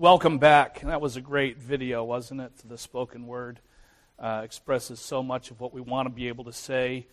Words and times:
Welcome 0.00 0.38
back. 0.38 0.82
That 0.82 1.00
was 1.00 1.16
a 1.16 1.20
great 1.20 1.58
video, 1.58 2.04
wasn't 2.04 2.40
it? 2.40 2.52
The 2.64 2.78
spoken 2.78 3.26
word 3.26 3.58
uh, 4.16 4.42
expresses 4.44 5.00
so 5.00 5.24
much 5.24 5.50
of 5.50 5.58
what 5.58 5.74
we 5.74 5.80
want 5.80 6.06
to 6.06 6.10
be 6.10 6.28
able 6.28 6.44
to 6.44 6.52
say 6.52 7.08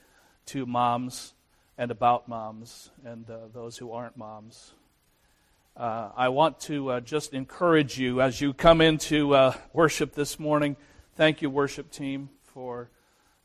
to 0.46 0.68
moms 0.68 1.34
and 1.80 1.90
about 1.90 2.28
moms 2.28 2.92
and 3.04 3.28
uh, 3.28 3.48
those 3.52 3.76
who 3.76 3.92
aren't 3.92 4.16
moms. 4.18 4.74
Uh, 5.76 6.12
I 6.16 6.30
want 6.30 6.60
to 6.60 6.92
uh, 6.92 7.00
just 7.00 7.34
encourage 7.34 7.98
you 7.98 8.22
as 8.22 8.40
you 8.40 8.54
come 8.54 8.82
into 8.82 9.34
uh, 9.34 9.56
worship 9.74 10.14
this 10.14 10.40
morning. 10.40 10.78
Thank 11.16 11.42
you, 11.42 11.50
worship 11.50 11.90
team, 11.90 12.30
for 12.44 12.92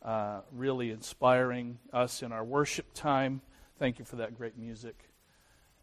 uh, 0.02 0.40
really 0.52 0.90
inspiring 0.90 1.78
us 1.94 2.22
in 2.22 2.30
our 2.30 2.44
worship 2.44 2.92
time. 2.92 3.40
Thank 3.78 3.98
you 3.98 4.04
for 4.04 4.16
that 4.16 4.36
great 4.36 4.58
music. 4.58 4.98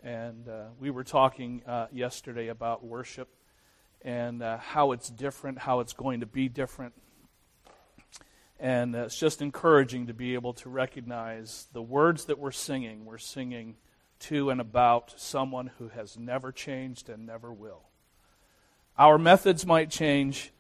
And 0.04 0.48
we 0.80 0.92
were 0.92 1.04
talking 1.04 1.64
yesterday 1.92 2.50
about 2.50 2.86
worship 2.86 3.30
and 4.02 4.42
uh, 4.42 4.58
how 4.58 4.92
it's 4.92 5.10
different, 5.10 5.60
how 5.60 5.80
it's 5.80 5.94
going 5.94 6.20
to 6.22 6.26
be 6.26 6.50
different. 6.50 6.94
And 8.60 8.96
uh, 8.96 9.04
it's 9.04 9.20
just 9.20 9.42
encouraging 9.42 10.08
to 10.08 10.14
be 10.14 10.34
able 10.34 10.54
to 10.54 10.70
recognize 10.70 11.68
the 11.74 11.82
words 11.82 12.26
that 12.26 12.40
we're 12.40 12.52
singing. 12.52 13.06
We're 13.06 13.18
singing 13.18 13.76
to 14.20 14.50
and 14.50 14.60
about 14.60 15.14
someone 15.18 15.72
who 15.78 15.90
has 15.90 16.18
never 16.18 16.52
changed 16.52 17.10
and 17.10 17.26
never 17.26 17.54
will. 17.54 17.84
Our 18.98 19.20
methods 19.20 19.66
might 19.66 19.92
change, 19.92 20.52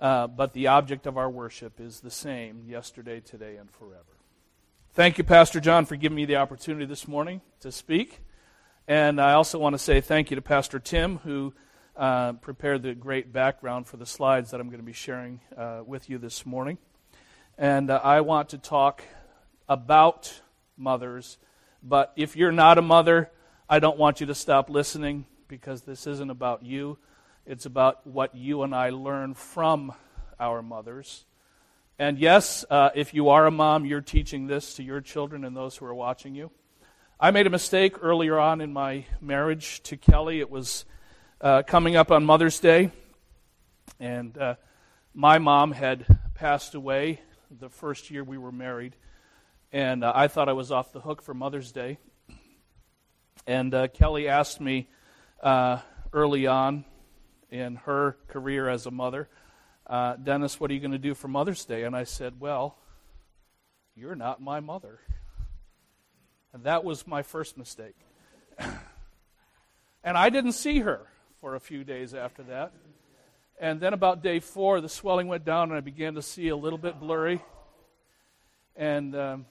uh, 0.00 0.28
but 0.28 0.52
the 0.52 0.68
object 0.68 1.06
of 1.06 1.18
our 1.18 1.28
worship 1.28 1.80
is 1.80 2.00
the 2.00 2.12
same 2.12 2.64
yesterday, 2.66 3.18
today, 3.18 3.56
and 3.56 3.68
forever. 3.70 4.04
Thank 4.92 5.18
you, 5.18 5.24
Pastor 5.24 5.60
John, 5.60 5.84
for 5.84 5.96
giving 5.96 6.16
me 6.16 6.26
the 6.26 6.36
opportunity 6.36 6.86
this 6.86 7.08
morning 7.08 7.40
to 7.60 7.72
speak. 7.72 8.20
And 8.86 9.20
I 9.20 9.32
also 9.32 9.58
want 9.58 9.74
to 9.74 9.78
say 9.78 10.00
thank 10.00 10.30
you 10.30 10.36
to 10.36 10.42
Pastor 10.42 10.78
Tim, 10.78 11.18
who 11.18 11.54
uh, 11.96 12.34
prepared 12.34 12.82
the 12.82 12.94
great 12.94 13.32
background 13.32 13.86
for 13.86 13.96
the 13.96 14.06
slides 14.06 14.50
that 14.50 14.60
I'm 14.60 14.68
going 14.68 14.80
to 14.80 14.86
be 14.86 14.92
sharing 14.92 15.40
uh, 15.56 15.82
with 15.86 16.10
you 16.10 16.18
this 16.18 16.44
morning. 16.44 16.78
And 17.56 17.90
uh, 17.90 18.00
I 18.02 18.20
want 18.20 18.50
to 18.50 18.58
talk 18.58 19.02
about 19.68 20.40
mothers. 20.76 21.38
But 21.82 22.12
if 22.16 22.36
you're 22.36 22.52
not 22.52 22.78
a 22.78 22.82
mother, 22.82 23.30
I 23.68 23.78
don't 23.78 23.98
want 23.98 24.20
you 24.20 24.26
to 24.26 24.34
stop 24.34 24.68
listening 24.68 25.24
because 25.48 25.82
this 25.82 26.06
isn't 26.06 26.30
about 26.30 26.62
you. 26.62 26.98
It's 27.46 27.64
about 27.64 28.06
what 28.06 28.34
you 28.34 28.62
and 28.62 28.74
I 28.74 28.90
learn 28.90 29.34
from 29.34 29.92
our 30.38 30.62
mothers. 30.62 31.24
And 31.98 32.18
yes, 32.18 32.64
uh, 32.68 32.90
if 32.94 33.14
you 33.14 33.30
are 33.30 33.46
a 33.46 33.50
mom, 33.50 33.86
you're 33.86 34.02
teaching 34.02 34.48
this 34.48 34.74
to 34.74 34.82
your 34.82 35.00
children 35.00 35.44
and 35.44 35.56
those 35.56 35.76
who 35.76 35.86
are 35.86 35.94
watching 35.94 36.34
you. 36.34 36.50
I 37.18 37.30
made 37.30 37.46
a 37.46 37.50
mistake 37.50 37.96
earlier 38.02 38.38
on 38.38 38.60
in 38.60 38.74
my 38.74 39.06
marriage 39.22 39.82
to 39.84 39.96
Kelly. 39.96 40.40
It 40.40 40.50
was 40.50 40.84
uh, 41.40 41.62
coming 41.66 41.96
up 41.96 42.10
on 42.10 42.24
Mother's 42.24 42.60
Day, 42.60 42.90
and 44.00 44.36
uh, 44.38 44.54
my 45.14 45.38
mom 45.38 45.72
had 45.72 46.06
passed 46.34 46.74
away 46.74 47.20
the 47.50 47.68
first 47.68 48.10
year 48.10 48.24
we 48.24 48.38
were 48.38 48.52
married, 48.52 48.96
and 49.72 50.02
uh, 50.02 50.12
I 50.14 50.28
thought 50.28 50.48
I 50.48 50.54
was 50.54 50.72
off 50.72 50.92
the 50.92 51.00
hook 51.00 51.22
for 51.22 51.34
Mother's 51.34 51.72
Day. 51.72 51.98
And 53.46 53.72
uh, 53.74 53.88
Kelly 53.88 54.28
asked 54.28 54.60
me 54.60 54.88
uh, 55.42 55.78
early 56.12 56.46
on 56.46 56.84
in 57.50 57.76
her 57.76 58.16
career 58.28 58.68
as 58.68 58.86
a 58.86 58.90
mother, 58.90 59.28
uh, 59.86 60.16
Dennis, 60.16 60.58
what 60.58 60.70
are 60.70 60.74
you 60.74 60.80
going 60.80 60.92
to 60.92 60.98
do 60.98 61.14
for 61.14 61.28
Mother's 61.28 61.64
Day? 61.64 61.84
And 61.84 61.94
I 61.94 62.04
said, 62.04 62.40
Well, 62.40 62.76
you're 63.94 64.16
not 64.16 64.40
my 64.40 64.58
mother. 64.60 64.98
And 66.52 66.64
that 66.64 66.82
was 66.82 67.06
my 67.06 67.22
first 67.22 67.56
mistake. 67.56 67.94
and 68.58 70.16
I 70.16 70.30
didn't 70.30 70.52
see 70.52 70.80
her 70.80 71.06
for 71.40 71.54
a 71.54 71.60
few 71.60 71.84
days 71.84 72.14
after 72.14 72.42
that. 72.44 72.72
And 73.58 73.80
then 73.80 73.92
about 73.92 74.22
day 74.22 74.40
four, 74.40 74.80
the 74.80 74.88
swelling 74.88 75.28
went 75.28 75.44
down, 75.44 75.70
and 75.70 75.76
I 75.78 75.80
began 75.80 76.14
to 76.14 76.22
see 76.22 76.48
a 76.48 76.56
little 76.56 76.78
bit 76.78 77.00
blurry. 77.00 77.42
And 78.76 79.16
um, 79.16 79.46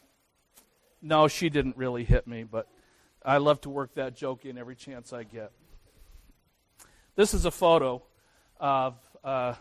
no, 1.01 1.27
she 1.27 1.49
didn't 1.49 1.77
really 1.77 2.03
hit 2.03 2.27
me, 2.27 2.43
but 2.43 2.67
I 3.23 3.37
love 3.37 3.61
to 3.61 3.69
work 3.69 3.95
that 3.95 4.15
joke 4.15 4.45
in 4.45 4.57
every 4.57 4.75
chance 4.75 5.11
I 5.11 5.23
get. 5.23 5.51
This 7.15 7.33
is 7.33 7.45
a 7.45 7.51
photo 7.51 8.03
of 8.59 8.95
uh, 9.23 9.55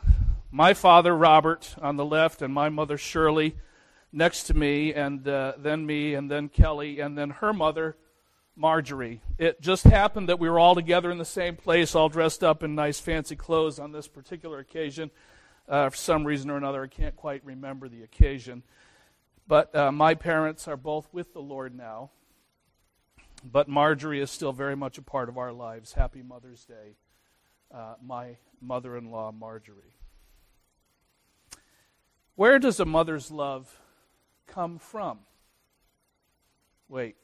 my 0.50 0.74
father, 0.74 1.16
Robert, 1.16 1.74
on 1.80 1.96
the 1.96 2.04
left, 2.04 2.42
and 2.42 2.52
my 2.52 2.68
mother, 2.68 2.98
Shirley, 2.98 3.56
next 4.12 4.44
to 4.44 4.54
me, 4.54 4.92
and 4.92 5.26
uh, 5.26 5.54
then 5.58 5.86
me, 5.86 6.14
and 6.14 6.30
then 6.30 6.48
Kelly, 6.48 7.00
and 7.00 7.16
then 7.16 7.30
her 7.30 7.52
mother, 7.52 7.96
Marjorie. 8.56 9.20
It 9.38 9.60
just 9.60 9.84
happened 9.84 10.28
that 10.28 10.38
we 10.38 10.48
were 10.48 10.58
all 10.58 10.74
together 10.74 11.10
in 11.10 11.18
the 11.18 11.24
same 11.24 11.56
place, 11.56 11.94
all 11.94 12.08
dressed 12.08 12.44
up 12.44 12.62
in 12.62 12.74
nice 12.74 13.00
fancy 13.00 13.36
clothes 13.36 13.78
on 13.78 13.92
this 13.92 14.06
particular 14.06 14.58
occasion. 14.58 15.10
Uh, 15.68 15.88
for 15.90 15.96
some 15.96 16.24
reason 16.24 16.50
or 16.50 16.56
another, 16.56 16.84
I 16.84 16.86
can't 16.86 17.16
quite 17.16 17.44
remember 17.44 17.88
the 17.88 18.02
occasion. 18.02 18.62
But 19.48 19.74
uh, 19.74 19.90
my 19.92 20.14
parents 20.14 20.68
are 20.68 20.76
both 20.76 21.08
with 21.12 21.32
the 21.32 21.40
Lord 21.40 21.76
now. 21.76 22.10
But 23.44 23.68
Marjorie 23.68 24.20
is 24.20 24.30
still 24.30 24.52
very 24.52 24.76
much 24.76 24.98
a 24.98 25.02
part 25.02 25.28
of 25.28 25.36
our 25.36 25.52
lives. 25.52 25.92
Happy 25.92 26.22
Mother's 26.22 26.64
Day, 26.64 26.96
uh, 27.74 27.94
my 28.02 28.36
mother 28.60 28.96
in 28.96 29.10
law, 29.10 29.32
Marjorie. 29.32 29.96
Where 32.36 32.58
does 32.58 32.80
a 32.80 32.84
mother's 32.84 33.30
love 33.30 33.80
come 34.46 34.78
from? 34.78 35.18
Wait, 36.88 37.16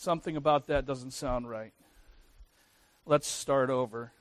Something 0.00 0.36
about 0.36 0.68
that 0.68 0.86
doesn't 0.86 1.10
sound 1.10 1.50
right. 1.50 1.72
Let's 3.04 3.26
start 3.26 3.68
over. 3.68 4.12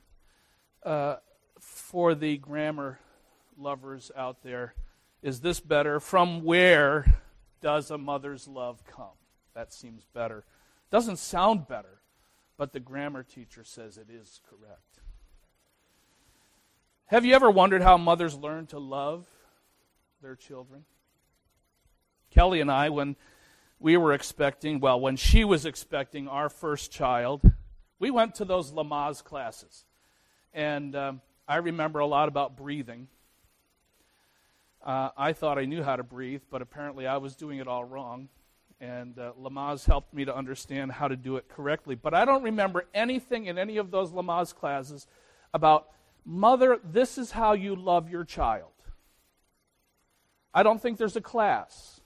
Uh, 0.82 1.18
for 1.60 2.16
the 2.16 2.38
grammar 2.38 2.98
lovers 3.56 4.10
out 4.18 4.42
there, 4.42 4.74
is 5.22 5.42
this 5.42 5.60
better? 5.60 6.00
From 6.00 6.44
where 6.44 7.20
does 7.62 7.92
a 7.92 7.98
mother's 8.00 8.48
love 8.48 8.84
come? 8.88 9.20
That 9.54 9.72
seems 9.72 10.04
better. 10.16 10.46
Doesn't 10.90 11.18
sound 11.18 11.68
better, 11.68 12.02
but 12.58 12.74
the 12.74 12.80
grammar 12.80 13.22
teacher 13.22 13.64
says 13.64 14.00
it 14.00 14.08
is 14.10 14.42
correct. 14.50 15.02
Have 17.06 17.24
you 17.24 17.36
ever 17.36 17.52
wondered 17.52 17.84
how 17.84 18.00
mothers 18.00 18.34
learn 18.36 18.66
to 18.68 18.80
love 18.80 19.28
their 20.24 20.36
children? 20.36 20.86
Kelly 22.32 22.62
and 22.62 22.72
I, 22.72 22.90
when 22.90 23.16
we 23.80 23.98
were 23.98 24.14
expecting, 24.14 24.80
well, 24.80 25.00
when 25.00 25.16
she 25.16 25.44
was 25.44 25.66
expecting 25.66 26.28
our 26.28 26.50
first 26.50 26.92
child, 26.92 27.42
we 28.00 28.10
went 28.10 28.36
to 28.36 28.46
those 28.46 28.72
Lamaze 28.72 29.24
classes. 29.24 29.86
And 30.54 30.96
um, 30.96 31.22
I 31.48 31.58
remember 31.58 32.00
a 32.00 32.08
lot 32.08 32.28
about 32.28 32.58
breathing. 32.58 33.08
Uh, 34.84 35.10
I 35.18 35.34
thought 35.34 35.60
I 35.60 35.66
knew 35.66 35.84
how 35.84 35.96
to 35.96 36.04
breathe, 36.04 36.42
but 36.50 36.62
apparently 36.62 37.06
I 37.06 37.18
was 37.18 37.36
doing 37.36 37.60
it 37.60 37.68
all 37.68 37.84
wrong. 37.84 38.30
And 38.80 39.18
uh, 39.18 39.34
Lamaze 39.40 39.86
helped 39.86 40.14
me 40.14 40.26
to 40.26 40.36
understand 40.36 40.92
how 40.92 41.08
to 41.08 41.16
do 41.16 41.38
it 41.38 41.48
correctly. 41.48 41.96
But 41.96 42.14
I 42.14 42.26
don't 42.26 42.44
remember 42.44 42.86
anything 42.94 43.46
in 43.46 43.58
any 43.58 43.78
of 43.78 43.92
those 43.92 44.12
Lamaze 44.12 44.54
classes 44.56 45.08
about, 45.54 45.88
Mother, 46.26 46.80
this 46.84 47.18
is 47.18 47.32
how 47.32 47.54
you 47.54 47.76
love 47.76 48.10
your 48.10 48.24
child. 48.24 48.72
I 50.54 50.64
don't 50.64 50.82
think 50.82 50.98
there's 50.98 51.16
a 51.16 51.22
class 51.22 51.97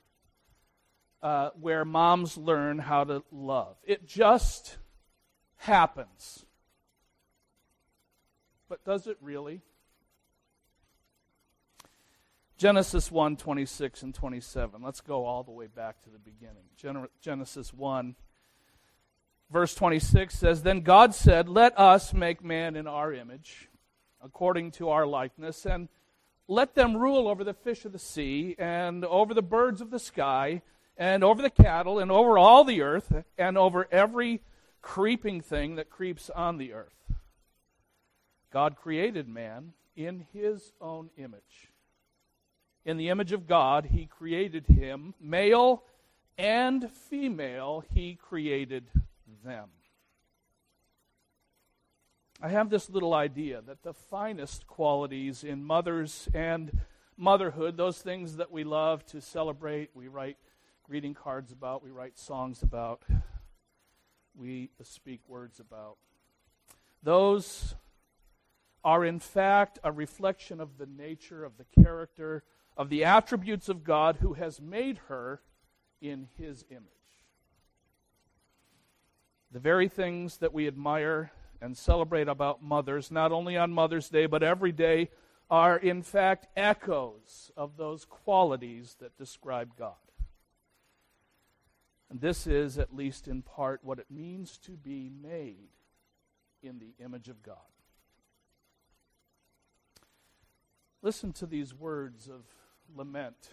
uh, 1.23 1.49
where 1.59 1.85
moms 1.85 2.37
learn 2.37 2.79
how 2.79 3.03
to 3.03 3.23
love. 3.31 3.75
It 3.83 4.07
just 4.07 4.77
happens. 5.57 6.45
But 8.67 8.83
does 8.83 9.07
it 9.07 9.17
really? 9.21 9.61
Genesis 12.57 13.11
1 13.11 13.37
26 13.37 14.03
and 14.03 14.13
27. 14.13 14.81
Let's 14.81 15.01
go 15.01 15.25
all 15.25 15.43
the 15.43 15.51
way 15.51 15.67
back 15.67 16.01
to 16.03 16.09
the 16.09 16.19
beginning. 16.19 17.09
Genesis 17.19 17.73
1, 17.73 18.15
verse 19.51 19.73
26 19.73 20.33
says 20.33 20.61
Then 20.61 20.81
God 20.81 21.15
said, 21.15 21.49
Let 21.49 21.77
us 21.77 22.13
make 22.13 22.43
man 22.43 22.75
in 22.75 22.85
our 22.85 23.13
image, 23.13 23.69
according 24.23 24.71
to 24.71 24.89
our 24.89 25.07
likeness, 25.07 25.65
and 25.65 25.89
let 26.47 26.75
them 26.75 26.95
rule 26.95 27.27
over 27.27 27.43
the 27.43 27.53
fish 27.53 27.83
of 27.83 27.93
the 27.93 27.99
sea, 27.99 28.55
and 28.59 29.05
over 29.05 29.33
the 29.33 29.41
birds 29.41 29.81
of 29.81 29.89
the 29.89 29.99
sky 29.99 30.61
and 30.97 31.23
over 31.23 31.41
the 31.41 31.49
cattle 31.49 31.99
and 31.99 32.11
over 32.11 32.37
all 32.37 32.63
the 32.63 32.81
earth 32.81 33.23
and 33.37 33.57
over 33.57 33.87
every 33.91 34.41
creeping 34.81 35.41
thing 35.41 35.75
that 35.75 35.89
creeps 35.89 36.29
on 36.29 36.57
the 36.57 36.73
earth. 36.73 37.13
God 38.51 38.75
created 38.75 39.27
man 39.27 39.73
in 39.95 40.25
his 40.33 40.73
own 40.81 41.09
image. 41.17 41.71
In 42.83 42.97
the 42.97 43.09
image 43.09 43.31
of 43.31 43.47
God, 43.47 43.89
he 43.91 44.05
created 44.05 44.65
him. 44.67 45.13
Male 45.19 45.83
and 46.37 46.91
female, 46.91 47.83
he 47.93 48.15
created 48.15 48.85
them. 49.43 49.69
I 52.41 52.49
have 52.49 52.71
this 52.71 52.89
little 52.89 53.13
idea 53.13 53.61
that 53.61 53.83
the 53.83 53.93
finest 53.93 54.65
qualities 54.65 55.43
in 55.43 55.63
mothers 55.63 56.27
and 56.33 56.79
motherhood, 57.15 57.77
those 57.77 57.99
things 57.99 58.37
that 58.37 58.51
we 58.51 58.63
love 58.63 59.05
to 59.07 59.21
celebrate, 59.21 59.91
we 59.93 60.07
write 60.07 60.37
greeting 60.91 61.13
cards 61.13 61.53
about, 61.53 61.81
we 61.81 61.89
write 61.89 62.19
songs 62.19 62.63
about, 62.63 63.01
we 64.35 64.69
speak 64.83 65.21
words 65.25 65.57
about. 65.61 65.95
Those 67.01 67.75
are 68.83 69.05
in 69.05 69.17
fact 69.17 69.79
a 69.85 69.91
reflection 69.93 70.59
of 70.59 70.77
the 70.77 70.85
nature, 70.85 71.45
of 71.45 71.53
the 71.57 71.81
character, 71.81 72.43
of 72.75 72.89
the 72.89 73.05
attributes 73.05 73.69
of 73.69 73.85
God 73.85 74.17
who 74.19 74.33
has 74.33 74.59
made 74.59 74.99
her 75.07 75.41
in 76.01 76.27
his 76.37 76.65
image. 76.69 76.83
The 79.53 79.59
very 79.59 79.87
things 79.87 80.39
that 80.39 80.53
we 80.53 80.67
admire 80.67 81.31
and 81.61 81.77
celebrate 81.77 82.27
about 82.27 82.61
mothers, 82.61 83.09
not 83.09 83.31
only 83.31 83.55
on 83.55 83.71
Mother's 83.71 84.09
Day, 84.09 84.25
but 84.25 84.43
every 84.43 84.73
day, 84.73 85.09
are 85.49 85.77
in 85.77 86.03
fact 86.03 86.47
echoes 86.57 87.49
of 87.55 87.77
those 87.77 88.03
qualities 88.03 88.97
that 88.99 89.17
describe 89.17 89.77
God. 89.77 89.93
And 92.11 92.19
this 92.19 92.45
is, 92.45 92.77
at 92.77 92.93
least 92.93 93.29
in 93.29 93.41
part, 93.41 93.79
what 93.85 93.97
it 93.97 94.07
means 94.11 94.57
to 94.65 94.71
be 94.71 95.09
made 95.09 95.69
in 96.61 96.77
the 96.77 96.93
image 97.01 97.29
of 97.29 97.41
God. 97.41 97.55
Listen 101.01 101.31
to 101.31 101.45
these 101.45 101.73
words 101.73 102.27
of 102.27 102.43
lament. 102.93 103.51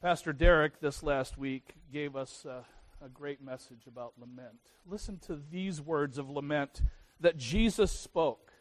Pastor 0.00 0.32
Derek, 0.32 0.78
this 0.78 1.02
last 1.02 1.36
week, 1.36 1.74
gave 1.92 2.14
us 2.14 2.44
a, 2.44 2.64
a 3.04 3.08
great 3.08 3.42
message 3.42 3.88
about 3.88 4.12
lament. 4.16 4.60
Listen 4.86 5.18
to 5.26 5.40
these 5.50 5.82
words 5.82 6.16
of 6.16 6.30
lament 6.30 6.80
that 7.18 7.36
Jesus 7.36 7.90
spoke 7.90 8.52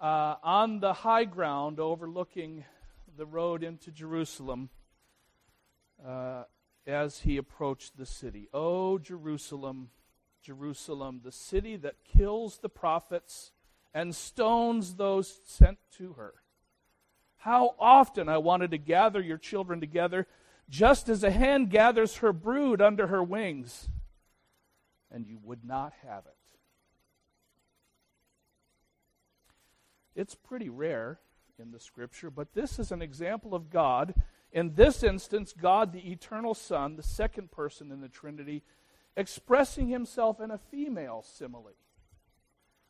uh, 0.00 0.34
on 0.42 0.80
the 0.80 0.92
high 0.92 1.24
ground 1.24 1.78
overlooking 1.78 2.64
the 3.16 3.26
road 3.26 3.62
into 3.62 3.92
Jerusalem 3.92 4.70
uh, 6.04 6.42
as 6.88 7.20
he 7.20 7.36
approached 7.36 7.96
the 7.96 8.06
city. 8.06 8.48
Oh, 8.52 8.98
Jerusalem, 8.98 9.90
Jerusalem, 10.42 11.20
the 11.22 11.30
city 11.30 11.76
that 11.76 12.04
kills 12.04 12.58
the 12.58 12.70
prophets 12.70 13.52
and 13.92 14.14
stones 14.14 14.94
those 14.94 15.40
sent 15.44 15.78
to 15.98 16.14
her. 16.14 16.34
How 17.36 17.74
often 17.78 18.28
I 18.28 18.38
wanted 18.38 18.70
to 18.72 18.78
gather 18.78 19.20
your 19.20 19.38
children 19.38 19.80
together, 19.80 20.26
just 20.68 21.08
as 21.08 21.22
a 21.22 21.30
hen 21.30 21.66
gathers 21.66 22.16
her 22.16 22.32
brood 22.32 22.80
under 22.80 23.06
her 23.06 23.22
wings, 23.22 23.88
and 25.10 25.26
you 25.26 25.38
would 25.42 25.64
not 25.64 25.92
have 26.06 26.24
it. 26.26 26.34
It's 30.14 30.34
pretty 30.34 30.68
rare 30.68 31.20
in 31.60 31.70
the 31.70 31.78
scripture, 31.78 32.30
but 32.30 32.54
this 32.54 32.78
is 32.78 32.90
an 32.90 33.02
example 33.02 33.54
of 33.54 33.70
God. 33.70 34.14
In 34.52 34.74
this 34.74 35.02
instance, 35.02 35.52
God, 35.52 35.92
the 35.92 36.10
eternal 36.10 36.54
Son, 36.54 36.96
the 36.96 37.02
second 37.02 37.50
person 37.50 37.92
in 37.92 38.00
the 38.00 38.08
Trinity, 38.08 38.62
expressing 39.16 39.88
himself 39.88 40.40
in 40.40 40.50
a 40.50 40.58
female 40.58 41.22
simile. 41.22 41.72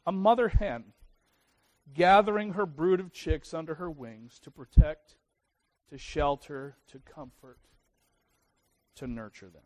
A 0.06 0.12
mother 0.12 0.49
hen 0.49 0.93
gathering 1.94 2.52
her 2.52 2.66
brood 2.66 3.00
of 3.00 3.12
chicks 3.12 3.52
under 3.52 3.75
her 3.76 3.90
wings 3.90 4.38
to 4.40 4.50
protect, 4.50 5.16
to 5.90 5.99
shelter, 5.99 6.76
to 6.93 6.99
comfort, 6.99 7.58
to 8.94 9.06
nurture 9.06 9.49
them. 9.49 9.62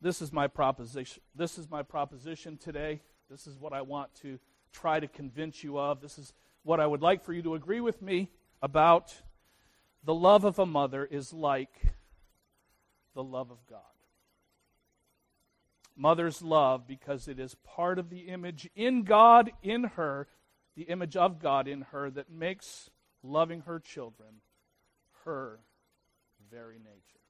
This 0.00 0.20
is 0.20 0.32
my 0.32 0.48
proposition. 0.48 1.22
This 1.34 1.58
is 1.58 1.70
my 1.70 1.82
proposition 1.82 2.56
today. 2.56 3.00
This 3.30 3.46
is 3.46 3.58
what 3.58 3.72
I 3.72 3.82
want 3.82 4.12
to 4.16 4.40
try 4.72 4.98
to 4.98 5.06
convince 5.06 5.62
you 5.62 5.78
of. 5.78 6.00
This 6.00 6.18
is 6.18 6.32
what 6.62 6.80
I 6.80 6.86
would 6.86 7.02
like 7.02 7.24
for 7.24 7.32
you 7.32 7.42
to 7.42 7.54
agree 7.54 7.80
with 7.80 8.02
me 8.02 8.30
about. 8.60 9.14
The 10.04 10.14
love 10.14 10.44
of 10.44 10.58
a 10.58 10.66
mother 10.66 11.04
is 11.04 11.32
like 11.32 11.74
the 13.14 13.22
love 13.22 13.50
of 13.50 13.64
God 13.66 13.80
mother's 15.96 16.42
love 16.42 16.86
because 16.86 17.28
it 17.28 17.38
is 17.38 17.54
part 17.64 17.98
of 17.98 18.10
the 18.10 18.20
image 18.20 18.68
in 18.74 19.02
God, 19.02 19.52
in 19.62 19.84
her, 19.84 20.28
the 20.74 20.82
image 20.82 21.16
of 21.16 21.38
God 21.38 21.68
in 21.68 21.82
her 21.92 22.10
that 22.10 22.30
makes 22.30 22.90
loving 23.22 23.60
her 23.62 23.78
children 23.78 24.40
her 25.24 25.60
very 26.50 26.78
nature. 26.78 27.20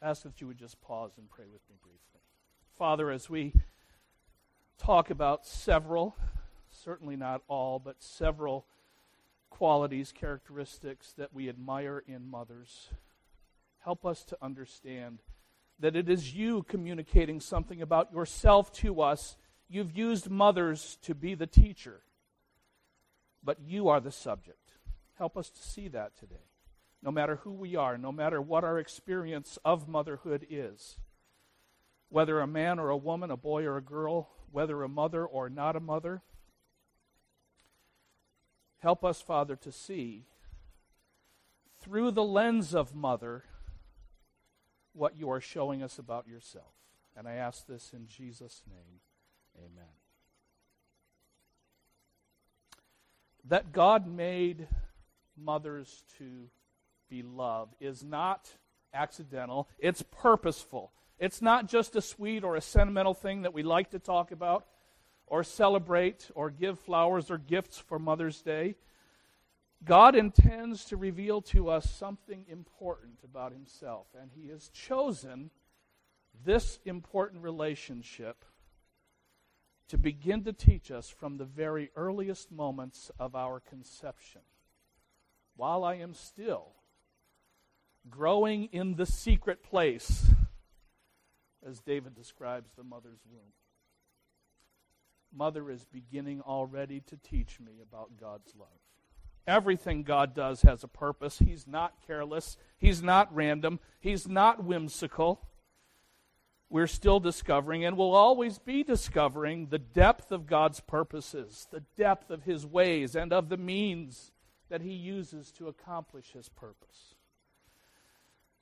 Ask 0.00 0.22
that 0.22 0.40
you 0.40 0.46
would 0.46 0.58
just 0.58 0.80
pause 0.80 1.12
and 1.18 1.28
pray 1.28 1.46
with 1.50 1.62
me 1.68 1.76
briefly. 1.82 2.20
Father, 2.76 3.10
as 3.10 3.28
we 3.28 3.52
talk 4.78 5.10
about 5.10 5.44
several, 5.46 6.16
certainly 6.84 7.16
not 7.16 7.42
all, 7.48 7.78
but 7.78 8.02
several 8.02 8.66
qualities, 9.50 10.12
characteristics 10.12 11.12
that 11.16 11.32
we 11.32 11.48
admire 11.48 12.02
in 12.06 12.30
mothers, 12.30 12.90
help 13.80 14.04
us 14.04 14.24
to 14.24 14.36
understand 14.42 15.18
that 15.80 15.96
it 15.96 16.08
is 16.08 16.34
you 16.34 16.62
communicating 16.64 17.40
something 17.40 17.80
about 17.80 18.12
yourself 18.12 18.72
to 18.72 19.00
us. 19.00 19.36
You've 19.68 19.96
used 19.96 20.30
mothers 20.30 20.98
to 21.02 21.14
be 21.14 21.34
the 21.34 21.46
teacher, 21.46 22.02
but 23.42 23.58
you 23.60 23.88
are 23.88 24.00
the 24.00 24.12
subject. 24.12 24.72
Help 25.16 25.36
us 25.36 25.50
to 25.50 25.62
see 25.62 25.88
that 25.88 26.16
today. 26.18 26.36
No 27.02 27.10
matter 27.10 27.36
who 27.36 27.52
we 27.52 27.76
are, 27.76 27.96
no 27.96 28.10
matter 28.10 28.42
what 28.42 28.64
our 28.64 28.78
experience 28.78 29.58
of 29.64 29.88
motherhood 29.88 30.46
is, 30.50 30.98
whether 32.08 32.40
a 32.40 32.46
man 32.46 32.78
or 32.78 32.90
a 32.90 32.96
woman, 32.96 33.30
a 33.30 33.36
boy 33.36 33.64
or 33.64 33.76
a 33.76 33.82
girl, 33.82 34.30
whether 34.50 34.82
a 34.82 34.88
mother 34.88 35.24
or 35.24 35.48
not 35.48 35.76
a 35.76 35.80
mother, 35.80 36.22
help 38.80 39.04
us, 39.04 39.20
Father, 39.20 39.56
to 39.56 39.72
see 39.72 40.24
through 41.80 42.10
the 42.10 42.24
lens 42.24 42.74
of 42.74 42.94
mother 42.94 43.44
what 44.92 45.16
you 45.16 45.30
are 45.30 45.40
showing 45.40 45.82
us 45.82 45.98
about 45.98 46.26
yourself. 46.26 46.74
And 47.16 47.26
I 47.26 47.34
ask 47.34 47.66
this 47.66 47.92
in 47.92 48.06
Jesus' 48.06 48.62
name. 48.68 49.00
Amen. 49.56 49.90
That 53.44 53.72
God 53.72 54.06
made 54.06 54.68
mothers 55.36 56.04
to 56.18 56.48
be 57.08 57.22
loved 57.22 57.74
is 57.80 58.04
not 58.04 58.50
accidental, 58.92 59.68
it's 59.78 60.02
purposeful. 60.02 60.92
It's 61.18 61.42
not 61.42 61.68
just 61.68 61.96
a 61.96 62.00
sweet 62.00 62.44
or 62.44 62.54
a 62.54 62.60
sentimental 62.60 63.14
thing 63.14 63.42
that 63.42 63.52
we 63.52 63.64
like 63.64 63.90
to 63.90 63.98
talk 63.98 64.30
about 64.30 64.66
or 65.30 65.44
celebrate 65.44 66.30
or 66.34 66.50
give 66.50 66.78
flowers 66.78 67.30
or 67.30 67.38
gifts 67.38 67.78
for 67.78 67.98
Mother's 67.98 68.42
Day. 68.42 68.76
God 69.84 70.16
intends 70.16 70.84
to 70.86 70.96
reveal 70.96 71.40
to 71.42 71.68
us 71.68 71.88
something 71.88 72.44
important 72.48 73.20
about 73.22 73.52
himself, 73.52 74.06
and 74.20 74.30
he 74.34 74.48
has 74.48 74.68
chosen 74.70 75.50
this 76.44 76.80
important 76.84 77.42
relationship 77.42 78.44
to 79.88 79.96
begin 79.96 80.44
to 80.44 80.52
teach 80.52 80.90
us 80.90 81.08
from 81.08 81.36
the 81.36 81.44
very 81.44 81.90
earliest 81.96 82.50
moments 82.50 83.10
of 83.18 83.34
our 83.34 83.60
conception. 83.60 84.42
While 85.56 85.84
I 85.84 85.94
am 85.94 86.14
still 86.14 86.72
growing 88.10 88.64
in 88.66 88.96
the 88.96 89.06
secret 89.06 89.62
place, 89.62 90.26
as 91.66 91.80
David 91.80 92.14
describes 92.14 92.70
the 92.76 92.84
mother's 92.84 93.20
womb. 93.30 93.52
Mother 95.34 95.70
is 95.70 95.84
beginning 95.84 96.40
already 96.40 97.00
to 97.00 97.16
teach 97.16 97.60
me 97.60 97.80
about 97.82 98.16
God's 98.20 98.54
love. 98.58 98.68
Everything 99.46 100.02
God 100.02 100.34
does 100.34 100.62
has 100.62 100.84
a 100.84 100.88
purpose. 100.88 101.38
He's 101.38 101.66
not 101.66 101.94
careless. 102.06 102.56
He's 102.76 103.02
not 103.02 103.34
random. 103.34 103.80
He's 103.98 104.28
not 104.28 104.62
whimsical. 104.62 105.40
We're 106.70 106.86
still 106.86 107.18
discovering 107.18 107.84
and 107.84 107.96
will 107.96 108.14
always 108.14 108.58
be 108.58 108.82
discovering 108.82 109.68
the 109.68 109.78
depth 109.78 110.32
of 110.32 110.46
God's 110.46 110.80
purposes, 110.80 111.66
the 111.70 111.82
depth 111.96 112.30
of 112.30 112.42
His 112.42 112.66
ways, 112.66 113.16
and 113.16 113.32
of 113.32 113.48
the 113.48 113.56
means 113.56 114.32
that 114.68 114.82
He 114.82 114.92
uses 114.92 115.50
to 115.52 115.68
accomplish 115.68 116.32
His 116.32 116.50
purpose. 116.50 117.14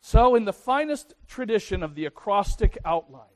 So, 0.00 0.36
in 0.36 0.44
the 0.44 0.52
finest 0.52 1.14
tradition 1.26 1.82
of 1.82 1.96
the 1.96 2.04
acrostic 2.04 2.78
outline, 2.84 3.35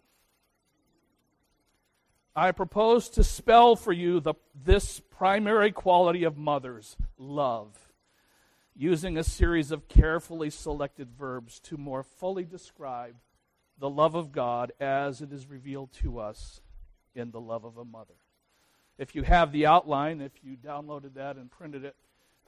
I 2.34 2.52
propose 2.52 3.08
to 3.10 3.24
spell 3.24 3.74
for 3.74 3.92
you 3.92 4.20
the, 4.20 4.34
this 4.54 5.00
primary 5.00 5.72
quality 5.72 6.22
of 6.22 6.36
mothers 6.36 6.96
love, 7.18 7.76
using 8.76 9.18
a 9.18 9.24
series 9.24 9.72
of 9.72 9.88
carefully 9.88 10.48
selected 10.50 11.10
verbs 11.10 11.58
to 11.60 11.76
more 11.76 12.04
fully 12.04 12.44
describe 12.44 13.16
the 13.78 13.90
love 13.90 14.14
of 14.14 14.30
God 14.30 14.72
as 14.78 15.20
it 15.20 15.32
is 15.32 15.48
revealed 15.48 15.92
to 15.94 16.20
us 16.20 16.60
in 17.14 17.32
the 17.32 17.40
love 17.40 17.64
of 17.64 17.76
a 17.78 17.84
mother. 17.84 18.14
If 18.96 19.14
you 19.14 19.22
have 19.22 19.50
the 19.50 19.66
outline, 19.66 20.20
if 20.20 20.32
you 20.44 20.56
downloaded 20.56 21.14
that 21.14 21.36
and 21.36 21.50
printed 21.50 21.84
it 21.84 21.96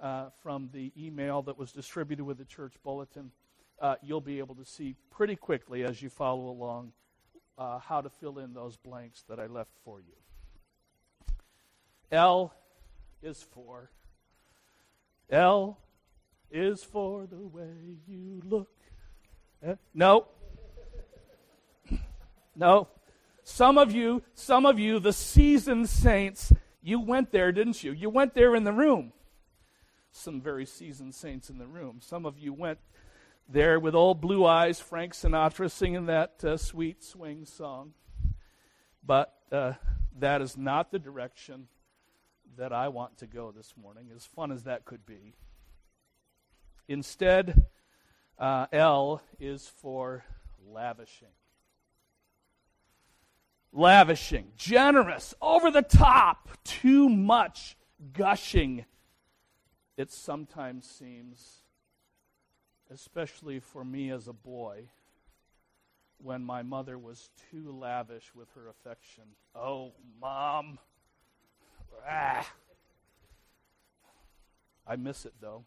uh, 0.00 0.26
from 0.42 0.68
the 0.72 0.92
email 0.96 1.42
that 1.42 1.58
was 1.58 1.72
distributed 1.72 2.24
with 2.24 2.38
the 2.38 2.44
church 2.44 2.74
bulletin, 2.84 3.32
uh, 3.80 3.96
you'll 4.00 4.20
be 4.20 4.38
able 4.38 4.54
to 4.54 4.64
see 4.64 4.94
pretty 5.10 5.34
quickly 5.34 5.82
as 5.82 6.00
you 6.00 6.08
follow 6.08 6.48
along 6.50 6.92
uh, 7.58 7.78
how 7.78 8.00
to 8.00 8.10
fill 8.10 8.38
in 8.38 8.54
those 8.54 8.76
blanks 8.76 9.24
that 9.28 9.38
I 9.38 9.46
left 9.46 9.72
for 9.84 10.00
you. 10.00 10.14
L 12.10 12.54
is 13.22 13.42
for. 13.42 13.90
L 15.30 15.78
is 16.50 16.82
for 16.82 17.26
the 17.26 17.46
way 17.46 17.96
you 18.06 18.42
look. 18.44 18.68
Eh? 19.62 19.74
No. 19.94 20.26
No. 22.54 22.88
Some 23.44 23.78
of 23.78 23.92
you, 23.92 24.22
some 24.34 24.66
of 24.66 24.78
you, 24.78 24.98
the 24.98 25.12
seasoned 25.12 25.88
saints, 25.88 26.52
you 26.82 27.00
went 27.00 27.32
there, 27.32 27.50
didn't 27.50 27.82
you? 27.82 27.92
You 27.92 28.10
went 28.10 28.34
there 28.34 28.54
in 28.54 28.64
the 28.64 28.72
room. 28.72 29.12
Some 30.10 30.40
very 30.40 30.66
seasoned 30.66 31.14
saints 31.14 31.48
in 31.48 31.58
the 31.58 31.66
room. 31.66 32.00
Some 32.02 32.26
of 32.26 32.38
you 32.38 32.52
went 32.52 32.78
there 33.52 33.78
with 33.78 33.94
old 33.94 34.20
blue 34.20 34.46
eyes, 34.46 34.80
Frank 34.80 35.12
Sinatra 35.12 35.70
singing 35.70 36.06
that 36.06 36.42
uh, 36.42 36.56
sweet 36.56 37.04
swing 37.04 37.44
song. 37.44 37.92
But 39.04 39.34
uh, 39.50 39.74
that 40.18 40.40
is 40.40 40.56
not 40.56 40.90
the 40.90 40.98
direction 40.98 41.68
that 42.56 42.72
I 42.72 42.88
want 42.88 43.18
to 43.18 43.26
go 43.26 43.52
this 43.52 43.74
morning, 43.80 44.08
as 44.14 44.24
fun 44.24 44.52
as 44.52 44.64
that 44.64 44.84
could 44.84 45.04
be. 45.04 45.34
Instead, 46.88 47.66
uh, 48.38 48.66
L 48.72 49.22
is 49.38 49.70
for 49.80 50.24
lavishing. 50.66 51.28
Lavishing, 53.72 54.52
generous, 54.56 55.34
over 55.40 55.70
the 55.70 55.82
top, 55.82 56.50
too 56.64 57.08
much 57.08 57.76
gushing. 58.12 58.84
It 59.96 60.10
sometimes 60.10 60.86
seems, 60.86 61.61
especially 62.92 63.58
for 63.58 63.84
me 63.84 64.10
as 64.10 64.28
a 64.28 64.32
boy, 64.32 64.88
when 66.18 66.44
my 66.44 66.62
mother 66.62 66.98
was 66.98 67.30
too 67.50 67.72
lavish 67.72 68.32
with 68.34 68.48
her 68.54 68.68
affection. 68.68 69.24
Oh, 69.54 69.92
mom. 70.20 70.78
Ah. 72.08 72.48
I 74.86 74.96
miss 74.96 75.24
it 75.24 75.34
though. 75.40 75.64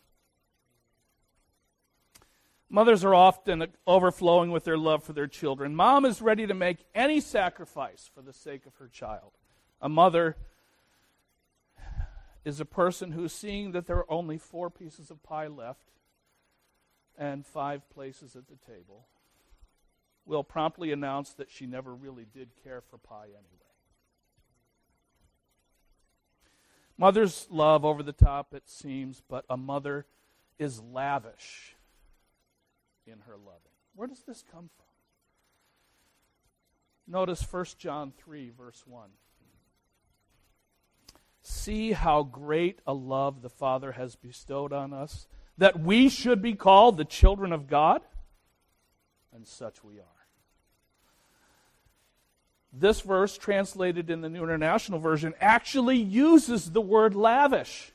Mothers 2.70 3.04
are 3.04 3.16
often 3.16 3.68
overflowing 3.86 4.52
with 4.52 4.64
their 4.64 4.78
love 4.78 5.04
for 5.04 5.14
their 5.14 5.28
children. 5.28 5.76
Mom 5.76 6.04
is 6.04 6.22
ready 6.22 6.48
to 6.48 6.54
make 6.54 6.80
any 6.94 7.22
sacrifice 7.22 8.10
for 8.14 8.22
the 8.22 8.34
sake 8.34 8.66
of 8.66 8.76
her 8.78 8.88
child. 8.88 9.32
A 9.82 9.88
mother 9.88 10.36
is 12.44 12.60
a 12.60 12.66
person 12.66 13.12
who's 13.12 13.34
seeing 13.34 13.72
that 13.72 13.86
there 13.86 13.98
are 13.98 14.12
only 14.12 14.38
four 14.38 14.70
pieces 14.70 15.10
of 15.12 15.22
pie 15.24 15.48
left 15.48 15.92
and 17.18 17.46
five 17.46 17.90
places 17.90 18.36
at 18.36 18.48
the 18.48 18.72
table 18.72 19.08
will 20.26 20.44
promptly 20.44 20.92
announce 20.92 21.34
that 21.34 21.52
she 21.52 21.66
never 21.66 21.94
really 21.94 22.26
did 22.34 22.50
care 22.64 22.82
for 22.82 22.98
pie 22.98 23.28
anyway. 23.28 23.66
Mothers 26.98 27.48
love 27.50 27.84
over 27.84 28.02
the 28.02 28.14
top, 28.14 28.54
it 28.54 28.70
seems, 28.70 29.22
but 29.28 29.46
a 29.50 29.58
mother 29.58 30.06
is 30.58 30.82
lavish 30.82 31.76
in 33.06 33.20
her 33.28 33.36
loving. 33.38 33.62
Where 33.96 34.08
does 34.08 34.24
this 34.26 34.44
come 34.50 34.70
from? 34.76 34.86
Notice 37.08 37.46
1 37.52 37.66
John 37.78 38.14
3, 38.18 38.52
verse 38.58 38.84
1. 38.88 39.10
See 41.42 41.92
how 41.92 42.24
great 42.24 42.80
a 42.88 42.94
love 42.94 43.42
the 43.42 43.50
Father 43.50 43.92
has 43.92 44.16
bestowed 44.16 44.74
on 44.74 44.94
us, 44.94 45.28
that 45.58 45.80
we 45.80 46.10
should 46.10 46.42
be 46.42 46.54
called 46.54 46.98
the 46.98 47.06
children 47.06 47.52
of 47.54 47.68
God? 47.68 48.02
And 49.34 49.46
such 49.46 49.84
we 49.84 50.00
are. 50.00 50.06
This 52.78 53.00
verse, 53.02 53.38
translated 53.38 54.10
in 54.10 54.20
the 54.22 54.30
New 54.30 54.44
International 54.44 55.00
Version, 55.00 55.34
actually 55.40 55.98
uses 55.98 56.72
the 56.72 56.82
word 56.82 57.16
lavish. 57.16 57.94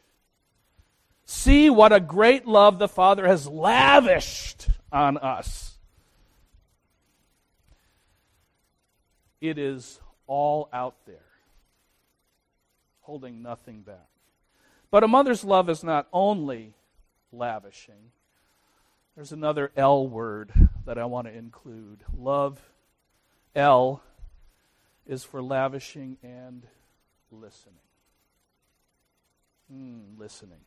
See 1.26 1.68
what 1.68 1.92
a 1.92 2.00
great 2.00 2.46
love 2.46 2.78
the 2.78 2.88
Father 2.88 3.26
has 3.26 3.46
lavished 3.46 4.68
on 4.90 5.18
us. 5.18 5.76
It 9.40 9.58
is 9.58 10.00
all 10.26 10.68
out 10.72 10.96
there, 11.06 11.16
holding 13.00 13.42
nothing 13.42 13.82
back. 13.82 14.08
But 14.90 15.04
a 15.04 15.08
mother's 15.08 15.44
love 15.44 15.70
is 15.70 15.84
not 15.84 16.08
only 16.12 16.74
lavishing, 17.32 18.12
there's 19.14 19.32
another 19.32 19.72
L 19.76 20.06
word 20.06 20.52
that 20.86 20.98
I 20.98 21.04
want 21.04 21.26
to 21.26 21.36
include. 21.36 22.04
Love, 22.16 22.60
L, 23.54 24.02
is 25.06 25.24
for 25.24 25.42
lavishing 25.42 26.16
and 26.22 26.66
listening. 27.30 27.74
Mm, 29.72 30.18
listening. 30.18 30.60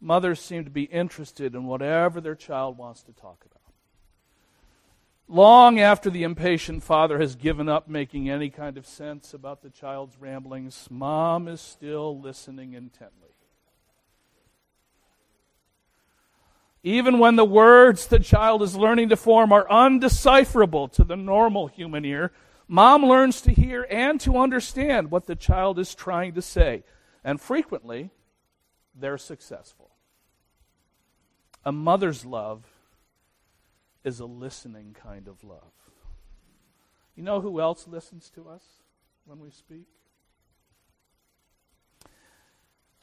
Mothers 0.00 0.40
seem 0.40 0.64
to 0.64 0.70
be 0.70 0.84
interested 0.84 1.54
in 1.54 1.64
whatever 1.64 2.20
their 2.20 2.34
child 2.34 2.76
wants 2.76 3.02
to 3.04 3.12
talk 3.12 3.44
about. 3.44 3.62
Long 5.28 5.80
after 5.80 6.10
the 6.10 6.24
impatient 6.24 6.82
father 6.82 7.18
has 7.18 7.36
given 7.36 7.68
up 7.68 7.88
making 7.88 8.28
any 8.28 8.50
kind 8.50 8.76
of 8.76 8.86
sense 8.86 9.32
about 9.32 9.62
the 9.62 9.70
child's 9.70 10.18
ramblings, 10.18 10.88
mom 10.90 11.48
is 11.48 11.60
still 11.60 12.20
listening 12.20 12.74
intently. 12.74 13.31
Even 16.82 17.18
when 17.18 17.36
the 17.36 17.44
words 17.44 18.06
the 18.06 18.18
child 18.18 18.62
is 18.62 18.76
learning 18.76 19.10
to 19.10 19.16
form 19.16 19.52
are 19.52 19.70
undecipherable 19.70 20.88
to 20.88 21.04
the 21.04 21.16
normal 21.16 21.68
human 21.68 22.04
ear, 22.04 22.32
Mom 22.66 23.04
learns 23.04 23.40
to 23.42 23.52
hear 23.52 23.86
and 23.90 24.20
to 24.20 24.38
understand 24.38 25.10
what 25.10 25.26
the 25.26 25.36
child 25.36 25.78
is 25.78 25.94
trying 25.94 26.34
to 26.34 26.42
say, 26.42 26.82
and 27.22 27.40
frequently 27.40 28.10
they're 28.94 29.18
successful. 29.18 29.90
A 31.64 31.70
mother's 31.70 32.24
love 32.24 32.64
is 34.02 34.18
a 34.18 34.26
listening 34.26 34.96
kind 35.00 35.28
of 35.28 35.44
love. 35.44 35.72
You 37.14 37.22
know 37.22 37.40
who 37.40 37.60
else 37.60 37.86
listens 37.86 38.30
to 38.30 38.48
us 38.48 38.64
when 39.24 39.38
we 39.38 39.50
speak? 39.50 39.86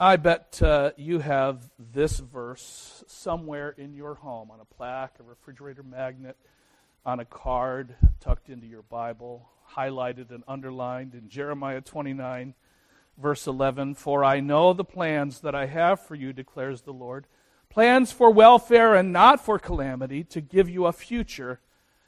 I 0.01 0.15
bet 0.15 0.61
uh, 0.61 0.91
you 0.95 1.19
have 1.19 1.69
this 1.77 2.19
verse 2.19 3.03
somewhere 3.07 3.71
in 3.71 3.93
your 3.93 4.15
home 4.15 4.49
on 4.49 4.61
a 4.61 4.65
plaque, 4.65 5.15
a 5.19 5.23
refrigerator 5.23 5.83
magnet, 5.83 6.37
on 7.05 7.19
a 7.19 7.25
card 7.25 7.97
tucked 8.21 8.47
into 8.47 8.65
your 8.65 8.83
Bible 8.83 9.49
highlighted 9.75 10.31
and 10.31 10.45
underlined 10.47 11.15
in 11.15 11.27
Jeremiah 11.27 11.81
29, 11.81 12.53
verse 13.17 13.45
11 13.45 13.95
For 13.95 14.23
I 14.23 14.39
know 14.39 14.71
the 14.71 14.85
plans 14.85 15.41
that 15.41 15.53
I 15.53 15.65
have 15.65 15.99
for 15.99 16.15
you, 16.15 16.31
declares 16.31 16.83
the 16.83 16.93
Lord 16.93 17.27
plans 17.69 18.13
for 18.13 18.31
welfare 18.31 18.95
and 18.95 19.11
not 19.11 19.43
for 19.43 19.59
calamity, 19.59 20.23
to 20.23 20.39
give 20.39 20.69
you 20.69 20.85
a 20.85 20.93
future 20.93 21.59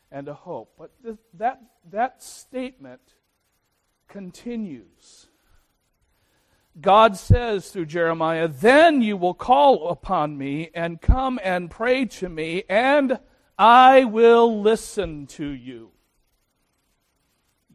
and 0.09 0.29
a 0.29 0.33
hope. 0.33 0.75
But 0.77 0.91
th- 1.03 1.17
that, 1.33 1.61
that 1.91 2.23
statement 2.23 3.01
continues. 4.07 5.27
God 6.79 7.17
says 7.17 7.69
through 7.69 7.87
Jeremiah, 7.87 8.47
Then 8.47 9.01
you 9.01 9.17
will 9.17 9.33
call 9.33 9.89
upon 9.89 10.37
me 10.37 10.69
and 10.73 11.01
come 11.01 11.39
and 11.43 11.69
pray 11.69 12.05
to 12.05 12.29
me, 12.29 12.63
and 12.69 13.19
I 13.57 14.05
will 14.05 14.61
listen 14.61 15.27
to 15.27 15.45
you. 15.45 15.91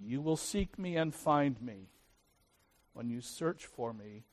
You 0.03 0.23
will 0.23 0.37
seek 0.37 0.79
me 0.79 0.97
and 0.97 1.15
find 1.15 1.61
me 1.61 1.91
when 2.95 3.11
you 3.11 3.21
search 3.21 3.67
for 3.67 3.93
me 3.93 4.25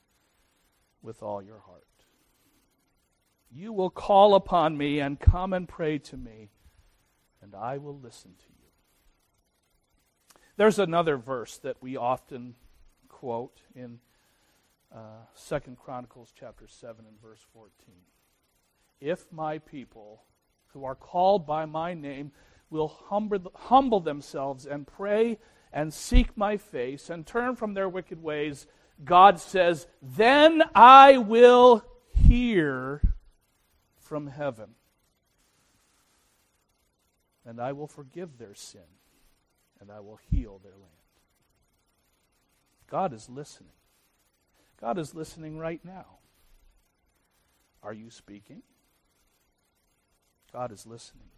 with 1.02 1.22
all 1.22 1.42
your 1.42 1.60
heart. 1.60 1.84
You 3.52 3.74
will 3.74 3.90
call 3.90 4.34
upon 4.34 4.78
me 4.78 5.00
and 5.00 5.20
come 5.20 5.52
and 5.52 5.68
pray 5.68 5.98
to 6.00 6.18
me, 6.18 6.52
and 7.42 7.54
I 7.54 7.78
will 7.78 8.00
listen 8.00 8.32
to 8.32 8.46
you. 8.50 10.40
There's 10.56 10.80
another 10.80 11.18
verse 11.18 11.58
that 11.60 11.82
we 11.82 11.98
often 11.98 12.56
quote 13.10 13.62
in 13.76 14.00
uh, 14.94 15.00
Second 15.34 15.78
Chronicles 15.78 16.34
chapter 16.38 16.68
7 16.68 17.06
and 17.06 17.20
verse 17.22 17.46
14. 17.54 17.72
If 19.02 19.32
my 19.32 19.58
people 19.58 20.24
who 20.68 20.86
are 20.86 20.96
called 20.96 21.46
by 21.46 21.66
my 21.66 21.94
name 21.94 22.32
will 22.70 22.88
humble, 22.88 23.52
humble 23.56 24.00
themselves 24.00 24.66
and 24.66 24.88
pray 24.88 25.40
and 25.72 25.94
seek 25.94 26.38
my 26.38 26.58
face 26.58 27.10
and 27.10 27.26
turn 27.26 27.56
from 27.56 27.74
their 27.74 27.90
wicked 27.90 28.22
ways, 28.22 28.68
God 29.04 29.40
says, 29.40 29.88
then 30.02 30.64
I 30.76 31.18
will 31.18 31.84
hear 32.14 33.02
from 34.00 34.28
heaven. 34.28 34.76
And 37.46 37.60
I 37.60 37.74
will 37.74 37.88
forgive 37.88 38.38
their 38.38 38.56
sin, 38.56 38.82
and 39.82 39.92
I 39.92 40.00
will 40.00 40.20
heal 40.32 40.62
their 40.64 40.72
land. 40.72 40.88
God 42.90 43.12
is 43.12 43.28
listening. 43.28 43.74
God 44.84 44.98
is 44.98 45.16
listening 45.16 45.58
right 45.58 45.80
now. 45.86 46.18
Are 47.82 47.94
you 47.94 48.10
speaking? 48.10 48.64
God 50.52 50.74
is 50.74 50.86
listening. 50.86 51.30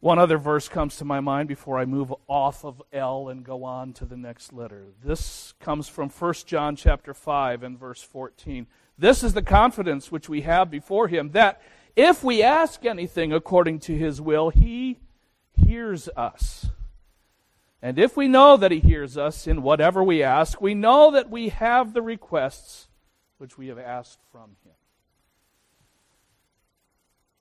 One 0.00 0.18
other 0.18 0.38
verse 0.38 0.70
comes 0.70 0.96
to 0.96 1.04
my 1.04 1.20
mind 1.20 1.48
before 1.48 1.78
I 1.78 1.84
move 1.84 2.14
off 2.28 2.64
of 2.64 2.80
L 2.94 3.28
and 3.28 3.44
go 3.44 3.62
on 3.64 3.92
to 3.92 4.06
the 4.06 4.16
next 4.16 4.54
letter. 4.54 4.86
This 5.04 5.52
comes 5.60 5.86
from 5.86 6.08
1 6.08 6.34
John 6.46 6.74
chapter 6.74 7.12
5 7.12 7.62
and 7.62 7.78
verse 7.78 8.02
14. 8.02 8.66
This 8.96 9.22
is 9.22 9.34
the 9.34 9.42
confidence 9.42 10.10
which 10.10 10.30
we 10.30 10.40
have 10.40 10.70
before 10.70 11.08
him 11.08 11.32
that 11.32 11.60
if 11.94 12.24
we 12.24 12.42
ask 12.42 12.86
anything 12.86 13.34
according 13.34 13.80
to 13.80 13.94
his 13.94 14.18
will, 14.18 14.48
he 14.48 14.98
hears 15.52 16.08
us. 16.16 16.70
And 17.80 17.98
if 17.98 18.16
we 18.16 18.26
know 18.26 18.56
that 18.56 18.72
he 18.72 18.80
hears 18.80 19.16
us 19.16 19.46
in 19.46 19.62
whatever 19.62 20.02
we 20.02 20.22
ask, 20.22 20.60
we 20.60 20.74
know 20.74 21.12
that 21.12 21.30
we 21.30 21.50
have 21.50 21.92
the 21.92 22.02
requests 22.02 22.88
which 23.38 23.56
we 23.56 23.68
have 23.68 23.78
asked 23.78 24.18
from 24.32 24.56
him. 24.64 24.74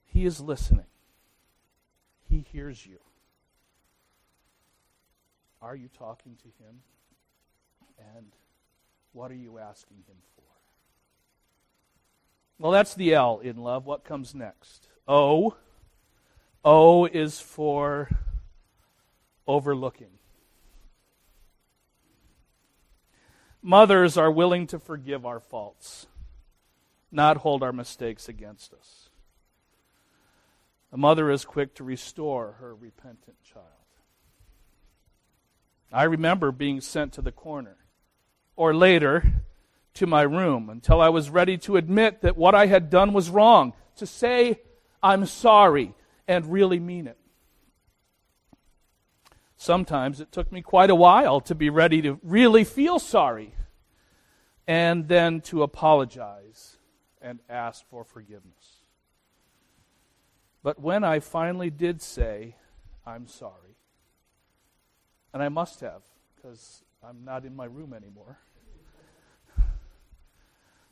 He 0.05 0.25
is 0.25 0.39
listening. 0.39 0.85
He 2.29 2.45
hears 2.51 2.85
you. 2.85 2.99
Are 5.61 5.75
you 5.75 5.89
talking 5.97 6.35
to 6.37 6.63
him? 6.63 6.81
And 8.15 8.27
what 9.13 9.31
are 9.31 9.35
you 9.35 9.57
asking 9.57 9.97
him 10.07 10.17
for? 10.35 10.43
Well, 12.59 12.71
that's 12.71 12.93
the 12.93 13.15
L 13.15 13.39
in 13.39 13.57
love. 13.57 13.85
What 13.85 14.03
comes 14.03 14.35
next? 14.35 14.87
O. 15.07 15.55
O 16.63 17.05
is 17.05 17.39
for 17.39 18.09
overlooking. 19.47 20.16
Mothers 23.67 24.17
are 24.17 24.31
willing 24.31 24.65
to 24.67 24.79
forgive 24.79 25.25
our 25.25 25.41
faults, 25.41 26.07
not 27.11 27.35
hold 27.35 27.61
our 27.61 27.73
mistakes 27.73 28.29
against 28.29 28.73
us. 28.73 29.09
A 30.93 30.97
mother 30.97 31.29
is 31.29 31.43
quick 31.43 31.75
to 31.75 31.83
restore 31.83 32.55
her 32.61 32.73
repentant 32.73 33.35
child. 33.43 33.65
I 35.91 36.03
remember 36.03 36.53
being 36.53 36.79
sent 36.79 37.11
to 37.11 37.21
the 37.21 37.33
corner, 37.33 37.75
or 38.55 38.73
later, 38.73 39.25
to 39.95 40.07
my 40.07 40.21
room 40.21 40.69
until 40.69 41.01
I 41.01 41.09
was 41.09 41.29
ready 41.29 41.57
to 41.57 41.75
admit 41.75 42.21
that 42.21 42.37
what 42.37 42.55
I 42.55 42.67
had 42.67 42.89
done 42.89 43.11
was 43.11 43.29
wrong, 43.29 43.73
to 43.97 44.05
say, 44.05 44.61
I'm 45.03 45.25
sorry, 45.25 45.93
and 46.25 46.53
really 46.53 46.79
mean 46.79 47.05
it. 47.05 47.17
Sometimes 49.57 50.21
it 50.21 50.31
took 50.31 50.53
me 50.53 50.61
quite 50.61 50.89
a 50.89 50.95
while 50.95 51.41
to 51.41 51.53
be 51.53 51.69
ready 51.69 52.01
to 52.03 52.17
really 52.23 52.63
feel 52.63 52.97
sorry 52.97 53.55
and 54.67 55.07
then 55.07 55.41
to 55.41 55.63
apologize 55.63 56.77
and 57.21 57.39
ask 57.49 57.87
for 57.89 58.03
forgiveness. 58.03 58.81
But 60.61 60.79
when 60.79 61.03
I 61.03 61.19
finally 61.19 61.69
did 61.69 62.01
say, 62.01 62.55
I'm 63.05 63.27
sorry, 63.27 63.77
and 65.33 65.41
I 65.41 65.49
must 65.49 65.79
have, 65.79 66.01
because 66.35 66.83
I'm 67.01 67.23
not 67.23 67.45
in 67.45 67.55
my 67.55 67.65
room 67.65 67.93
anymore. 67.93 68.37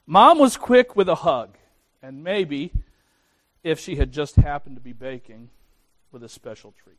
Mom 0.08 0.39
was 0.39 0.55
quick 0.55 0.96
with 0.96 1.10
a 1.10 1.15
hug, 1.15 1.58
and 2.01 2.24
maybe, 2.24 2.72
if 3.63 3.79
she 3.79 3.96
had 3.96 4.12
just 4.12 4.36
happened 4.36 4.75
to 4.75 4.82
be 4.82 4.94
baking, 4.94 5.50
with 6.12 6.24
a 6.24 6.29
special 6.29 6.74
treat. 6.82 6.96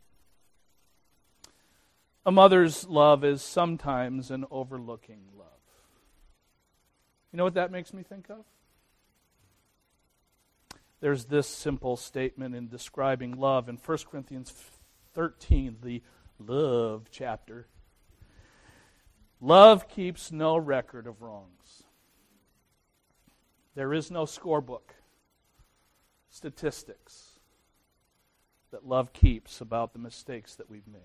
A 2.27 2.33
mother's 2.33 2.87
love 2.87 3.25
is 3.25 3.41
sometimes 3.41 4.31
an 4.31 4.45
overlooking 4.51 5.21
love. 5.39 5.56
You 7.37 7.39
know 7.39 7.45
what 7.45 7.55
that 7.57 7.71
makes 7.71 7.93
me 7.93 8.03
think 8.03 8.31
of? 8.31 8.47
There's 11.01 11.27
this 11.27 11.47
simple 11.47 11.99
statement 11.99 12.55
in 12.55 12.69
describing 12.69 13.39
love 13.39 13.69
in 13.69 13.77
1 13.77 13.99
Corinthians 14.11 14.55
13, 15.13 15.77
the 15.83 16.03
love 16.39 17.09
chapter. 17.11 17.67
Love 19.39 19.87
keeps 19.87 20.33
no 20.33 20.57
record 20.57 21.07
of 21.07 21.21
wrongs. 21.21 21.83
There 23.75 23.93
is 23.93 24.11
no 24.11 24.23
scorebook, 24.23 24.95
statistics 26.31 27.39
that 28.71 28.89
love 28.89 29.13
keeps 29.13 29.61
about 29.61 29.93
the 29.93 29.99
mistakes 29.99 30.55
that 30.55 30.71
we've 30.71 30.89
made. 30.89 31.03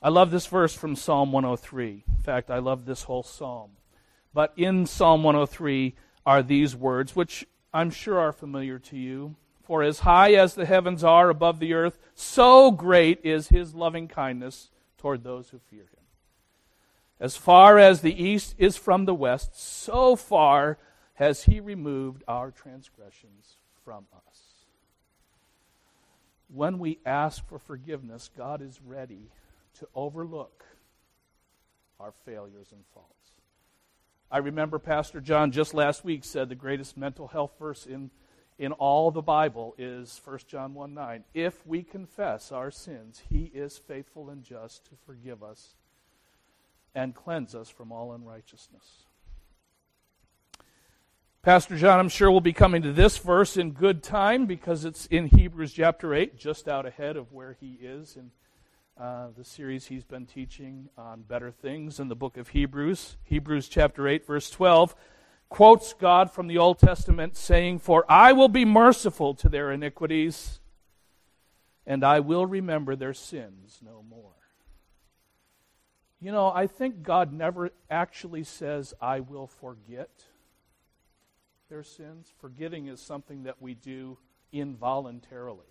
I 0.00 0.10
love 0.10 0.30
this 0.30 0.46
verse 0.46 0.74
from 0.74 0.94
Psalm 0.94 1.32
103. 1.32 2.04
In 2.06 2.22
fact, 2.22 2.52
I 2.52 2.60
love 2.60 2.84
this 2.84 3.02
whole 3.02 3.24
psalm. 3.24 3.72
But 4.34 4.52
in 4.56 4.86
Psalm 4.86 5.22
103 5.22 5.94
are 6.24 6.42
these 6.42 6.74
words, 6.74 7.14
which 7.14 7.46
I'm 7.72 7.90
sure 7.90 8.18
are 8.18 8.32
familiar 8.32 8.78
to 8.78 8.96
you. 8.96 9.36
For 9.62 9.82
as 9.82 10.00
high 10.00 10.34
as 10.34 10.54
the 10.54 10.66
heavens 10.66 11.04
are 11.04 11.30
above 11.30 11.58
the 11.58 11.74
earth, 11.74 11.98
so 12.14 12.70
great 12.70 13.20
is 13.24 13.48
his 13.48 13.74
loving 13.74 14.08
kindness 14.08 14.70
toward 14.98 15.22
those 15.22 15.50
who 15.50 15.58
fear 15.70 15.82
him. 15.82 16.04
As 17.20 17.36
far 17.36 17.78
as 17.78 18.00
the 18.00 18.22
east 18.22 18.54
is 18.58 18.76
from 18.76 19.04
the 19.04 19.14
west, 19.14 19.58
so 19.58 20.16
far 20.16 20.78
has 21.14 21.44
he 21.44 21.60
removed 21.60 22.24
our 22.26 22.50
transgressions 22.50 23.58
from 23.84 24.06
us. 24.26 24.66
When 26.48 26.78
we 26.78 26.98
ask 27.06 27.46
for 27.46 27.58
forgiveness, 27.58 28.28
God 28.36 28.60
is 28.60 28.80
ready 28.84 29.30
to 29.78 29.88
overlook 29.94 30.64
our 32.00 32.12
failures 32.24 32.72
and 32.72 32.82
faults. 32.92 33.21
I 34.32 34.38
remember 34.38 34.78
Pastor 34.78 35.20
John 35.20 35.52
just 35.52 35.74
last 35.74 36.06
week 36.06 36.24
said 36.24 36.48
the 36.48 36.54
greatest 36.54 36.96
mental 36.96 37.28
health 37.28 37.52
verse 37.58 37.84
in, 37.84 38.10
in 38.58 38.72
all 38.72 39.10
the 39.10 39.20
Bible 39.20 39.74
is 39.76 40.18
1 40.24 40.38
John 40.48 40.72
1 40.72 40.94
9. 40.94 41.24
If 41.34 41.66
we 41.66 41.82
confess 41.82 42.50
our 42.50 42.70
sins, 42.70 43.20
he 43.28 43.50
is 43.52 43.76
faithful 43.76 44.30
and 44.30 44.42
just 44.42 44.86
to 44.86 44.92
forgive 45.04 45.42
us 45.42 45.74
and 46.94 47.14
cleanse 47.14 47.54
us 47.54 47.68
from 47.68 47.92
all 47.92 48.14
unrighteousness. 48.14 49.04
Pastor 51.42 51.76
John, 51.76 51.98
I'm 51.98 52.08
sure, 52.08 52.30
will 52.30 52.40
be 52.40 52.54
coming 52.54 52.80
to 52.82 52.92
this 52.92 53.18
verse 53.18 53.58
in 53.58 53.72
good 53.72 54.02
time 54.02 54.46
because 54.46 54.86
it's 54.86 55.04
in 55.06 55.26
Hebrews 55.26 55.74
chapter 55.74 56.14
8, 56.14 56.38
just 56.38 56.68
out 56.68 56.86
ahead 56.86 57.18
of 57.18 57.32
where 57.32 57.58
he 57.60 57.76
is 57.82 58.16
in 58.16 58.30
uh, 58.98 59.28
the 59.36 59.44
series 59.44 59.86
he's 59.86 60.04
been 60.04 60.26
teaching 60.26 60.88
on 60.98 61.22
better 61.22 61.50
things 61.50 61.98
in 61.98 62.08
the 62.08 62.14
book 62.14 62.36
of 62.36 62.48
Hebrews. 62.48 63.16
Hebrews 63.24 63.68
chapter 63.68 64.06
8, 64.06 64.26
verse 64.26 64.50
12, 64.50 64.94
quotes 65.48 65.92
God 65.94 66.30
from 66.30 66.46
the 66.46 66.58
Old 66.58 66.78
Testament 66.78 67.36
saying, 67.36 67.78
For 67.78 68.04
I 68.08 68.32
will 68.32 68.48
be 68.48 68.64
merciful 68.64 69.34
to 69.36 69.48
their 69.48 69.72
iniquities, 69.72 70.60
and 71.86 72.04
I 72.04 72.20
will 72.20 72.46
remember 72.46 72.94
their 72.94 73.14
sins 73.14 73.80
no 73.82 74.04
more. 74.08 74.34
You 76.20 76.30
know, 76.30 76.52
I 76.54 76.66
think 76.66 77.02
God 77.02 77.32
never 77.32 77.70
actually 77.90 78.44
says, 78.44 78.94
I 79.00 79.20
will 79.20 79.46
forget 79.46 80.10
their 81.68 81.82
sins. 81.82 82.30
Forgetting 82.38 82.86
is 82.86 83.00
something 83.00 83.44
that 83.44 83.60
we 83.60 83.74
do 83.74 84.18
involuntarily. 84.52 85.66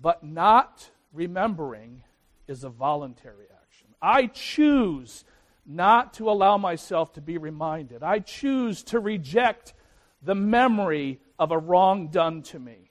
But 0.00 0.24
not 0.24 0.90
remembering 1.12 2.02
is 2.48 2.64
a 2.64 2.68
voluntary 2.68 3.46
action. 3.62 3.88
I 4.00 4.26
choose 4.26 5.24
not 5.64 6.14
to 6.14 6.30
allow 6.30 6.58
myself 6.58 7.12
to 7.14 7.20
be 7.20 7.38
reminded. 7.38 8.02
I 8.02 8.18
choose 8.18 8.82
to 8.84 8.98
reject 8.98 9.74
the 10.22 10.34
memory 10.34 11.20
of 11.38 11.50
a 11.50 11.58
wrong 11.58 12.08
done 12.08 12.42
to 12.42 12.58
me. 12.58 12.90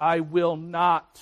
I 0.00 0.20
will 0.20 0.56
not 0.56 1.20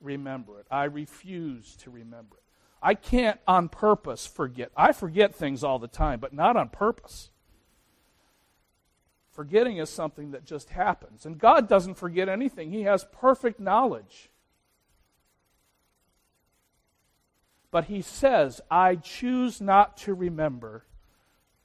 remember 0.00 0.58
it. 0.58 0.66
I 0.70 0.84
refuse 0.84 1.76
to 1.76 1.90
remember 1.90 2.36
it. 2.36 2.42
I 2.82 2.94
can't 2.94 3.38
on 3.46 3.68
purpose 3.68 4.26
forget. 4.26 4.72
I 4.76 4.92
forget 4.92 5.34
things 5.34 5.62
all 5.62 5.78
the 5.78 5.88
time, 5.88 6.18
but 6.18 6.32
not 6.32 6.56
on 6.56 6.68
purpose. 6.68 7.30
Forgetting 9.30 9.78
is 9.78 9.88
something 9.88 10.32
that 10.32 10.44
just 10.44 10.70
happens. 10.70 11.24
And 11.24 11.38
God 11.38 11.68
doesn't 11.68 11.94
forget 11.94 12.28
anything, 12.28 12.70
He 12.70 12.82
has 12.82 13.06
perfect 13.12 13.60
knowledge. 13.60 14.30
But 17.72 17.86
He 17.86 18.02
says, 18.02 18.60
I 18.70 18.94
choose 18.94 19.60
not 19.60 19.96
to 19.98 20.14
remember 20.14 20.84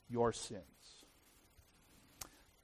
your 0.09 0.33
sins. 0.33 0.63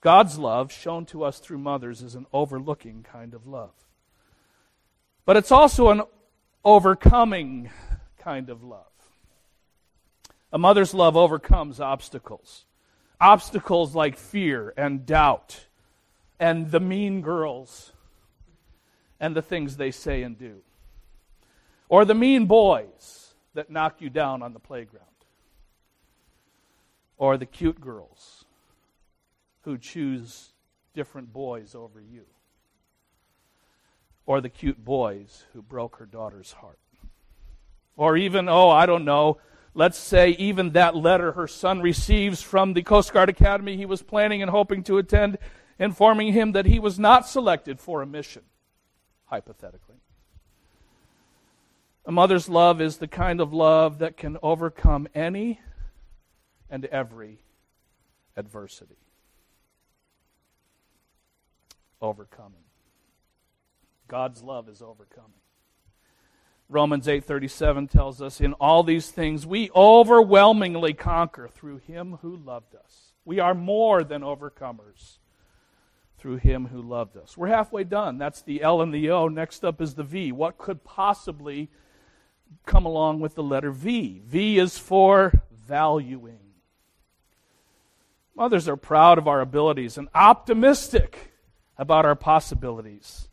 God's 0.02 0.40
love, 0.40 0.72
shown 0.72 1.06
to 1.08 1.24
us 1.24 1.40
through 1.40 1.60
mothers, 1.60 2.02
is 2.02 2.16
an 2.16 2.26
overlooking 2.34 3.04
kind 3.04 3.36
of 3.36 3.46
love. 3.46 3.74
But 5.26 5.38
it's 5.38 5.52
also 5.52 5.90
an 5.90 6.02
overcoming 6.66 7.70
kind 8.18 8.50
of 8.50 8.64
love. 8.64 8.88
A 10.52 10.58
mother's 10.58 10.94
love 10.94 11.16
overcomes 11.16 11.80
obstacles. 11.80 12.66
Obstacles 13.20 13.96
like 13.96 14.18
fear 14.18 14.74
and 14.76 15.06
doubt 15.06 15.68
and 16.40 16.72
the 16.72 16.80
mean 16.80 17.22
girls 17.22 17.94
and 19.20 19.36
the 19.36 19.42
things 19.42 19.78
they 19.78 19.92
say 19.92 20.22
and 20.24 20.38
do. 20.38 20.58
Or 21.88 22.04
the 22.04 22.14
mean 22.14 22.46
boys 22.46 23.23
that 23.54 23.70
knock 23.70 24.02
you 24.02 24.10
down 24.10 24.42
on 24.42 24.54
the 24.54 24.60
playground. 24.60 25.08
Or 27.18 27.38
the 27.38 27.46
cute 27.46 27.80
girls 27.80 28.46
who 29.62 29.78
choose 29.78 30.54
different 30.94 31.32
boys 31.32 31.76
over 31.76 32.02
you. 32.02 32.26
Or 34.26 34.42
the 34.42 34.50
cute 34.50 34.84
boys 34.84 35.46
who 35.54 35.62
broke 35.62 35.98
her 35.98 36.06
daughter's 36.06 36.54
heart. 36.54 36.80
Or 37.96 38.18
even, 38.18 38.50
oh, 38.50 38.70
I 38.70 38.86
don't 38.86 39.06
know, 39.06 39.38
Let's 39.76 39.98
say 39.98 40.30
even 40.32 40.72
that 40.72 40.96
letter 40.96 41.32
her 41.32 41.48
son 41.48 41.82
receives 41.82 42.42
from 42.42 42.74
the 42.74 42.84
Coast 42.84 43.12
Guard 43.12 43.30
Academy 43.30 43.76
he 43.76 43.86
was 43.86 44.04
planning 44.04 44.42
and 44.42 44.52
hoping 44.52 44.84
to 44.84 45.00
attend, 45.00 45.39
informing 45.80 46.34
him 46.34 46.52
that 46.52 46.68
he 46.68 46.78
was 46.78 47.00
not 47.00 47.28
selected 47.28 47.80
for 47.80 48.02
a 48.02 48.06
mission, 48.06 48.44
hypothetically. 49.26 49.96
A 52.06 52.12
mother's 52.12 52.50
love 52.50 52.82
is 52.82 52.98
the 52.98 53.08
kind 53.08 53.39
of 53.39 53.54
love 53.54 54.00
that 54.00 54.18
can 54.18 54.38
overcome 54.44 55.08
any 55.16 55.62
and 56.70 56.86
every 56.86 57.39
adversity. 58.36 58.98
Overcoming. 62.02 62.63
God's 64.10 64.44
love 64.44 64.68
is 64.68 64.82
overcoming. 64.82 65.39
Romans 66.68 67.08
8:37 67.08 67.88
tells 67.88 68.22
us 68.22 68.42
in 68.42 68.54
all 68.54 68.84
these 68.84 69.10
things 69.10 69.46
we 69.46 69.70
overwhelmingly 69.76 70.94
conquer 70.94 71.48
through 71.48 71.78
him 71.78 72.18
who 72.22 72.36
loved 72.36 72.76
us. 72.76 73.13
We 73.24 73.39
are 73.39 73.54
more 73.54 74.04
than 74.04 74.22
overcomers 74.22 75.20
through 76.18 76.38
him 76.38 76.68
who 76.68 76.82
loved 76.82 77.16
us. 77.16 77.38
We're 77.38 77.48
halfway 77.48 77.84
done. 77.84 78.18
That's 78.18 78.42
the 78.42 78.62
L 78.62 78.82
and 78.82 78.94
the 78.94 79.10
O. 79.12 79.28
Next 79.28 79.63
up 79.63 79.82
is 79.82 79.94
the 79.94 80.04
V. 80.04 80.32
What 80.32 80.58
could 80.58 80.84
possibly 80.84 81.70
come 82.66 82.86
along 82.86 83.20
with 83.20 83.36
the 83.36 83.44
letter 83.44 83.72
V? 83.72 84.22
V 84.26 84.60
is 84.60 84.78
for 84.78 85.42
valuing. 85.66 86.39
Mothers 88.36 88.68
are 88.68 88.78
proud 88.78 89.18
of 89.18 89.28
our 89.28 89.42
abilities 89.42 89.98
and 89.98 90.10
optimistic 90.16 91.34
about 91.78 92.06
our 92.06 92.16
possibilities. 92.16 93.28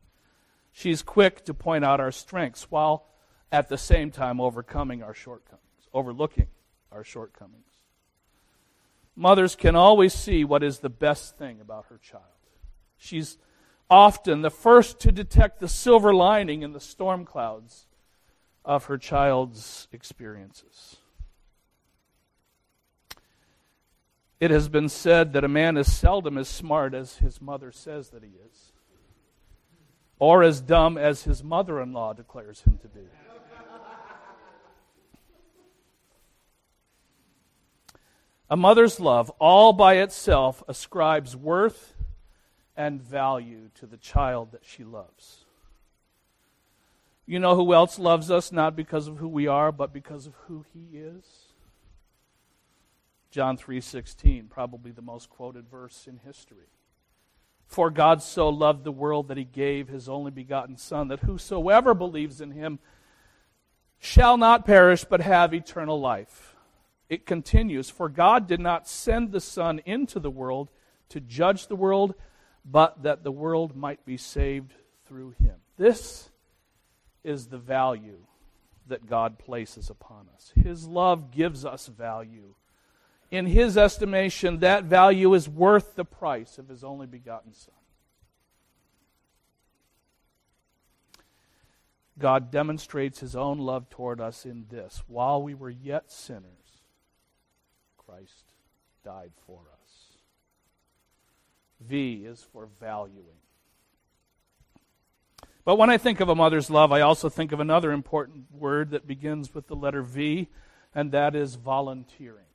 She's 0.72 1.02
quick 1.02 1.44
to 1.46 1.54
point 1.54 1.84
out 1.84 2.00
our 2.00 2.12
strengths 2.12 2.70
while 2.70 3.06
at 3.50 3.68
the 3.68 3.78
same 3.78 4.10
time 4.10 4.40
overcoming 4.40 5.02
our 5.02 5.14
shortcomings, 5.14 5.88
overlooking 5.92 6.48
our 6.92 7.02
shortcomings. 7.02 7.64
Mothers 9.16 9.56
can 9.56 9.74
always 9.74 10.14
see 10.14 10.44
what 10.44 10.62
is 10.62 10.78
the 10.78 10.88
best 10.88 11.36
thing 11.36 11.60
about 11.60 11.86
her 11.88 11.98
child. 11.98 12.24
She's 12.96 13.38
often 13.88 14.42
the 14.42 14.50
first 14.50 15.00
to 15.00 15.12
detect 15.12 15.58
the 15.58 15.68
silver 15.68 16.14
lining 16.14 16.62
in 16.62 16.72
the 16.72 16.80
storm 16.80 17.24
clouds 17.24 17.86
of 18.64 18.86
her 18.86 18.98
child's 18.98 19.88
experiences. 19.92 20.96
It 24.38 24.50
has 24.50 24.68
been 24.68 24.88
said 24.88 25.34
that 25.34 25.44
a 25.44 25.48
man 25.48 25.76
is 25.76 25.92
seldom 25.92 26.38
as 26.38 26.48
smart 26.48 26.94
as 26.94 27.18
his 27.18 27.42
mother 27.42 27.70
says 27.72 28.10
that 28.10 28.22
he 28.22 28.30
is, 28.30 28.72
or 30.18 30.42
as 30.42 30.60
dumb 30.60 30.96
as 30.96 31.24
his 31.24 31.44
mother 31.44 31.80
in 31.80 31.92
law 31.92 32.12
declares 32.12 32.62
him 32.62 32.78
to 32.78 32.88
be. 32.88 33.06
A 38.48 38.56
mother's 38.56 38.98
love, 38.98 39.30
all 39.38 39.72
by 39.72 39.98
itself, 39.98 40.62
ascribes 40.66 41.36
worth 41.36 41.94
and 42.76 43.00
value 43.00 43.70
to 43.74 43.86
the 43.86 43.96
child 43.96 44.50
that 44.52 44.64
she 44.64 44.82
loves. 44.82 45.44
You 47.26 47.38
know 47.38 47.54
who 47.54 47.74
else 47.74 47.98
loves 47.98 48.30
us 48.30 48.50
not 48.50 48.74
because 48.74 49.06
of 49.06 49.18
who 49.18 49.28
we 49.28 49.46
are, 49.46 49.70
but 49.70 49.92
because 49.92 50.26
of 50.26 50.34
who 50.46 50.64
he 50.72 50.98
is? 50.98 51.52
John 53.30 53.56
3:16, 53.56 54.48
probably 54.48 54.90
the 54.90 55.02
most 55.02 55.30
quoted 55.30 55.68
verse 55.68 56.06
in 56.08 56.18
history. 56.18 56.66
For 57.66 57.90
God 57.90 58.22
so 58.22 58.48
loved 58.48 58.82
the 58.82 58.90
world 58.90 59.28
that 59.28 59.36
he 59.36 59.44
gave 59.44 59.86
his 59.86 60.08
only 60.08 60.32
begotten 60.32 60.76
son 60.76 61.08
that 61.08 61.20
whosoever 61.20 61.94
believes 61.94 62.40
in 62.40 62.50
him 62.50 62.80
shall 64.00 64.36
not 64.36 64.66
perish 64.66 65.04
but 65.04 65.20
have 65.20 65.54
eternal 65.54 66.00
life 66.00 66.56
it 67.10 67.26
continues 67.26 67.90
For 67.90 68.08
God 68.08 68.46
did 68.46 68.60
not 68.60 68.88
send 68.88 69.32
the 69.32 69.40
Son 69.40 69.80
into 69.84 70.18
the 70.20 70.30
world 70.30 70.70
to 71.10 71.20
judge 71.20 71.66
the 71.66 71.76
world, 71.76 72.14
but 72.64 73.02
that 73.02 73.24
the 73.24 73.32
world 73.32 73.76
might 73.76 74.06
be 74.06 74.16
saved 74.16 74.72
through 75.06 75.32
him. 75.32 75.56
This 75.76 76.29
is 77.24 77.46
the 77.46 77.58
value 77.58 78.26
that 78.86 79.08
God 79.08 79.38
places 79.38 79.90
upon 79.90 80.26
us. 80.34 80.52
His 80.54 80.86
love 80.86 81.30
gives 81.30 81.64
us 81.64 81.86
value. 81.86 82.54
In 83.30 83.46
His 83.46 83.76
estimation, 83.76 84.58
that 84.58 84.84
value 84.84 85.32
is 85.34 85.48
worth 85.48 85.94
the 85.94 86.04
price 86.04 86.58
of 86.58 86.68
His 86.68 86.82
only 86.82 87.06
begotten 87.06 87.54
Son. 87.54 87.74
God 92.18 92.50
demonstrates 92.50 93.20
His 93.20 93.36
own 93.36 93.58
love 93.58 93.88
toward 93.88 94.20
us 94.20 94.44
in 94.44 94.66
this 94.68 95.02
while 95.06 95.42
we 95.42 95.54
were 95.54 95.70
yet 95.70 96.10
sinners, 96.10 96.82
Christ 97.96 98.52
died 99.04 99.32
for 99.46 99.60
us. 99.60 100.16
V 101.80 102.24
is 102.26 102.46
for 102.52 102.68
valuing. 102.78 103.40
But 105.64 105.76
when 105.76 105.90
I 105.90 105.98
think 105.98 106.20
of 106.20 106.28
a 106.28 106.34
mother's 106.34 106.70
love, 106.70 106.92
I 106.92 107.00
also 107.00 107.28
think 107.28 107.52
of 107.52 107.60
another 107.60 107.92
important 107.92 108.46
word 108.52 108.90
that 108.90 109.06
begins 109.06 109.54
with 109.54 109.66
the 109.66 109.76
letter 109.76 110.02
V, 110.02 110.48
and 110.94 111.12
that 111.12 111.34
is 111.34 111.54
volunteering. 111.56 112.46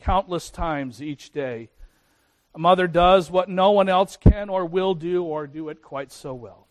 Countless 0.00 0.50
times 0.50 1.02
each 1.02 1.30
day, 1.30 1.68
a 2.54 2.58
mother 2.58 2.86
does 2.86 3.30
what 3.30 3.48
no 3.48 3.70
one 3.70 3.88
else 3.88 4.16
can 4.16 4.48
or 4.48 4.64
will 4.64 4.94
do 4.94 5.22
or 5.22 5.46
do 5.46 5.68
it 5.68 5.82
quite 5.82 6.10
so 6.10 6.34
well. 6.34 6.66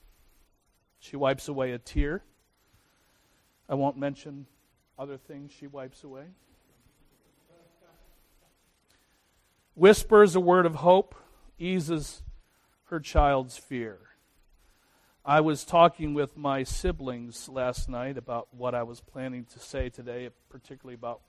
She 0.99 1.15
wipes 1.15 1.47
away 1.47 1.71
a 1.71 1.77
tear. 1.77 2.23
I 3.69 3.75
won't 3.75 3.97
mention 3.97 4.47
other 4.97 5.17
things 5.17 5.51
she 5.51 5.67
wipes 5.67 6.03
away. 6.03 6.25
whispers 9.79 10.35
a 10.35 10.39
word 10.41 10.65
of 10.65 10.75
hope, 10.75 11.15
eases 11.57 12.21
her 12.85 12.99
child's 12.99 13.57
fear. 13.57 13.97
I 15.25 15.41
was 15.41 15.65
talking 15.65 16.13
with 16.13 16.37
my 16.37 16.63
siblings 16.63 17.49
last 17.49 17.89
night 17.89 18.17
about 18.17 18.47
what 18.51 18.73
I 18.73 18.83
was 18.83 19.01
planning 19.01 19.45
to 19.53 19.59
say 19.59 19.89
today, 19.89 20.29
particularly 20.49 20.95
about 20.95 21.21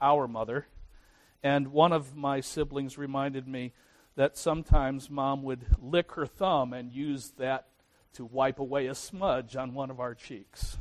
our 0.00 0.26
mother. 0.26 0.66
And 1.42 1.68
one 1.68 1.92
of 1.92 2.16
my 2.16 2.40
siblings 2.40 2.98
reminded 2.98 3.46
me 3.46 3.72
that 4.16 4.36
sometimes 4.36 5.08
mom 5.08 5.42
would 5.44 5.64
lick 5.80 6.12
her 6.12 6.26
thumb 6.26 6.72
and 6.72 6.90
use 6.90 7.32
that 7.38 7.68
to 8.14 8.24
wipe 8.24 8.58
away 8.58 8.86
a 8.88 8.94
smudge 8.94 9.54
on 9.54 9.74
one 9.74 9.90
of 9.90 10.00
our 10.00 10.14
cheeks. 10.14 10.78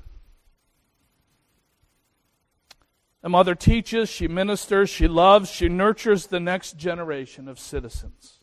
A 3.21 3.29
mother 3.29 3.55
teaches, 3.55 4.09
she 4.09 4.27
ministers, 4.27 4.89
she 4.89 5.07
loves, 5.07 5.51
she 5.51 5.67
nurtures 5.69 6.27
the 6.27 6.39
next 6.39 6.77
generation 6.77 7.47
of 7.47 7.59
citizens. 7.59 8.34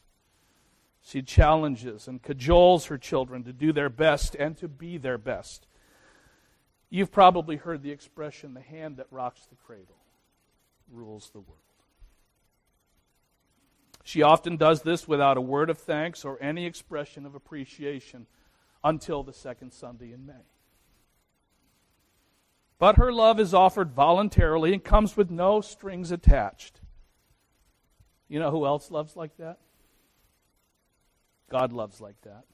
She 1.02 1.20
challenges 1.20 2.06
and 2.06 2.22
cajoles 2.22 2.86
her 2.86 2.96
children 2.96 3.42
to 3.44 3.52
do 3.52 3.72
their 3.72 3.88
best 3.88 4.36
and 4.36 4.56
to 4.58 4.68
be 4.68 4.98
their 4.98 5.18
best. 5.18 5.66
You've 6.90 7.10
probably 7.10 7.56
heard 7.56 7.82
the 7.82 7.90
expression 7.90 8.54
the 8.54 8.60
hand 8.60 8.98
that 8.98 9.06
rocks 9.10 9.46
the 9.46 9.56
cradle 9.56 9.96
rules 10.90 11.30
the 11.30 11.40
world. 11.40 11.58
She 14.04 14.22
often 14.22 14.56
does 14.56 14.82
this 14.82 15.08
without 15.08 15.36
a 15.36 15.40
word 15.40 15.70
of 15.70 15.78
thanks 15.78 16.24
or 16.24 16.40
any 16.40 16.66
expression 16.66 17.24
of 17.24 17.34
appreciation 17.34 18.26
until 18.84 19.22
the 19.22 19.32
second 19.32 19.72
Sunday 19.72 20.12
in 20.12 20.26
May. 20.26 20.44
But 22.78 22.96
her 22.96 23.12
love 23.12 23.38
is 23.38 23.54
offered 23.54 23.92
voluntarily 23.92 24.72
and 24.72 24.82
comes 24.82 25.16
with 25.16 25.30
no 25.30 25.60
strings 25.60 26.10
attached. 26.10 26.80
You 28.28 28.40
know 28.40 28.50
who 28.50 28.66
else 28.66 28.90
loves 28.90 29.14
like 29.14 29.36
that? 29.36 29.58
God 31.52 31.70
loves 31.70 32.00
like 32.00 32.18
that. 32.22 32.44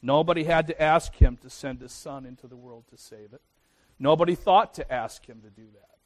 Nobody 0.00 0.44
had 0.44 0.68
to 0.68 0.82
ask 0.82 1.14
him 1.14 1.36
to 1.42 1.50
send 1.50 1.82
his 1.82 1.92
son 1.92 2.24
into 2.24 2.46
the 2.46 2.56
world 2.56 2.84
to 2.88 2.96
save 2.96 3.34
it. 3.34 3.42
Nobody 3.98 4.34
thought 4.34 4.72
to 4.74 4.90
ask 4.90 5.26
him 5.26 5.42
to 5.42 5.50
do 5.50 5.66
that. 5.74 5.98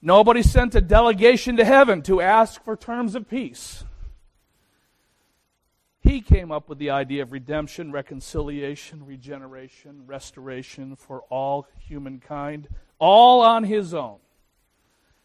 Nobody 0.00 0.42
sent 0.42 0.74
a 0.74 0.80
delegation 0.80 1.58
to 1.58 1.64
heaven 1.66 2.00
to 2.02 2.22
ask 2.22 2.64
for 2.64 2.74
terms 2.74 3.14
of 3.14 3.28
peace. 3.28 3.84
He 6.00 6.22
came 6.22 6.50
up 6.50 6.70
with 6.70 6.78
the 6.78 6.88
idea 6.88 7.22
of 7.22 7.32
redemption, 7.32 7.92
reconciliation, 7.92 9.04
regeneration, 9.04 10.06
restoration 10.06 10.96
for 10.96 11.20
all 11.28 11.68
humankind, 11.78 12.66
all 12.98 13.42
on 13.42 13.64
his 13.64 13.92
own. 13.92 14.20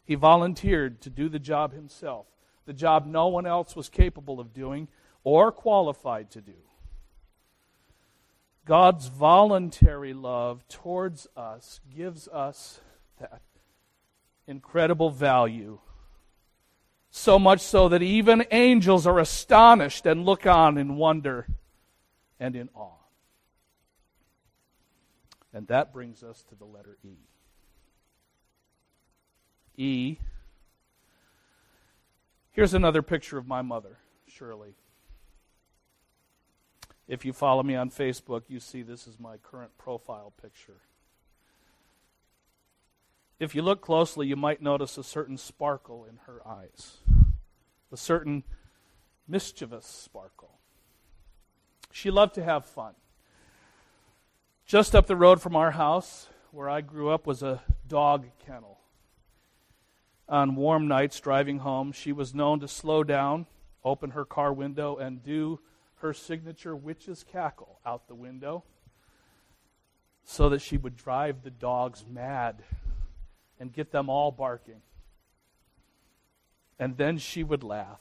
He 0.04 0.14
volunteered 0.14 1.00
to 1.00 1.10
do 1.10 1.30
the 1.30 1.38
job 1.38 1.72
himself, 1.72 2.26
the 2.66 2.74
job 2.74 3.06
no 3.06 3.28
one 3.28 3.46
else 3.46 3.74
was 3.74 3.88
capable 3.88 4.40
of 4.40 4.52
doing 4.52 4.88
or 5.26 5.50
qualified 5.50 6.30
to 6.30 6.40
do. 6.40 6.54
God's 8.64 9.08
voluntary 9.08 10.14
love 10.14 10.66
towards 10.68 11.26
us 11.36 11.80
gives 11.96 12.28
us 12.28 12.80
that 13.18 13.42
incredible 14.46 15.10
value 15.10 15.80
so 17.10 17.40
much 17.40 17.60
so 17.60 17.88
that 17.88 18.04
even 18.04 18.46
angels 18.52 19.04
are 19.04 19.18
astonished 19.18 20.06
and 20.06 20.24
look 20.24 20.46
on 20.46 20.78
in 20.78 20.94
wonder 20.94 21.48
and 22.38 22.54
in 22.54 22.68
awe. 22.72 22.92
And 25.52 25.66
that 25.66 25.92
brings 25.92 26.22
us 26.22 26.44
to 26.50 26.54
the 26.54 26.66
letter 26.66 26.98
E. 27.02 27.16
E. 29.76 30.18
Here's 32.52 32.74
another 32.74 33.02
picture 33.02 33.38
of 33.38 33.48
my 33.48 33.62
mother. 33.62 33.98
Shirley. 34.28 34.76
If 37.08 37.24
you 37.24 37.32
follow 37.32 37.62
me 37.62 37.76
on 37.76 37.90
Facebook, 37.90 38.42
you 38.48 38.58
see 38.58 38.82
this 38.82 39.06
is 39.06 39.20
my 39.20 39.36
current 39.36 39.78
profile 39.78 40.32
picture. 40.42 40.80
If 43.38 43.54
you 43.54 43.62
look 43.62 43.80
closely, 43.80 44.26
you 44.26 44.34
might 44.34 44.62
notice 44.62 44.98
a 44.98 45.04
certain 45.04 45.36
sparkle 45.36 46.04
in 46.04 46.18
her 46.26 46.46
eyes, 46.46 46.98
a 47.92 47.96
certain 47.96 48.44
mischievous 49.28 49.86
sparkle. 49.86 50.58
She 51.92 52.10
loved 52.10 52.34
to 52.34 52.42
have 52.42 52.64
fun. 52.64 52.94
Just 54.64 54.96
up 54.96 55.06
the 55.06 55.16
road 55.16 55.40
from 55.40 55.54
our 55.54 55.72
house, 55.72 56.28
where 56.50 56.68
I 56.68 56.80
grew 56.80 57.10
up, 57.10 57.26
was 57.26 57.42
a 57.42 57.62
dog 57.86 58.26
kennel. 58.44 58.80
On 60.28 60.56
warm 60.56 60.88
nights 60.88 61.20
driving 61.20 61.58
home, 61.58 61.92
she 61.92 62.10
was 62.10 62.34
known 62.34 62.58
to 62.60 62.68
slow 62.68 63.04
down, 63.04 63.46
open 63.84 64.10
her 64.10 64.24
car 64.24 64.52
window, 64.52 64.96
and 64.96 65.22
do 65.22 65.60
her 65.96 66.12
signature 66.12 66.76
witch's 66.76 67.24
cackle 67.24 67.78
out 67.84 68.08
the 68.08 68.14
window 68.14 68.64
so 70.24 70.48
that 70.48 70.60
she 70.60 70.76
would 70.76 70.96
drive 70.96 71.42
the 71.42 71.50
dogs 71.50 72.04
mad 72.08 72.62
and 73.58 73.72
get 73.72 73.92
them 73.92 74.10
all 74.10 74.30
barking. 74.30 74.82
And 76.78 76.96
then 76.96 77.18
she 77.18 77.42
would 77.42 77.62
laugh. 77.62 78.00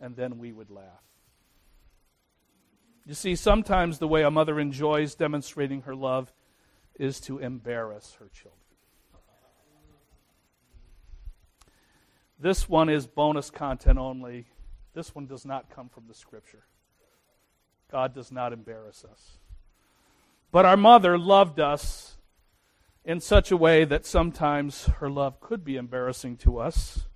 And 0.00 0.16
then 0.16 0.38
we 0.38 0.52
would 0.52 0.70
laugh. 0.70 1.02
You 3.04 3.14
see, 3.14 3.34
sometimes 3.34 3.98
the 3.98 4.08
way 4.08 4.22
a 4.22 4.30
mother 4.30 4.58
enjoys 4.60 5.14
demonstrating 5.14 5.82
her 5.82 5.94
love 5.94 6.32
is 6.94 7.20
to 7.20 7.38
embarrass 7.38 8.16
her 8.20 8.28
children. 8.28 8.58
This 12.38 12.68
one 12.68 12.88
is 12.88 13.06
bonus 13.06 13.50
content 13.50 13.98
only. 13.98 14.46
This 14.94 15.14
one 15.14 15.26
does 15.26 15.44
not 15.44 15.70
come 15.70 15.88
from 15.88 16.04
the 16.08 16.14
scripture. 16.14 16.64
God 17.90 18.14
does 18.14 18.30
not 18.30 18.52
embarrass 18.52 19.04
us. 19.10 19.38
But 20.50 20.64
our 20.64 20.76
mother 20.76 21.18
loved 21.18 21.60
us 21.60 22.16
in 23.04 23.20
such 23.20 23.50
a 23.50 23.56
way 23.56 23.84
that 23.84 24.06
sometimes 24.06 24.84
her 25.00 25.10
love 25.10 25.40
could 25.40 25.64
be 25.64 25.76
embarrassing 25.76 26.36
to 26.38 26.58
us. 26.58 27.06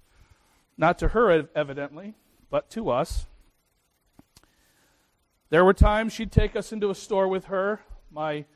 Not 0.77 0.99
to 0.99 1.09
her, 1.09 1.49
evidently, 1.55 2.15
but 2.51 2.71
to 2.71 2.91
us. 2.91 3.27
There 5.49 5.65
were 5.65 5.75
times 5.75 6.13
she'd 6.13 6.33
take 6.33 6.57
us 6.57 6.73
into 6.73 6.91
a 6.91 6.95
store 6.95 7.29
with 7.29 7.47
her, 7.47 7.81
my 8.11 8.47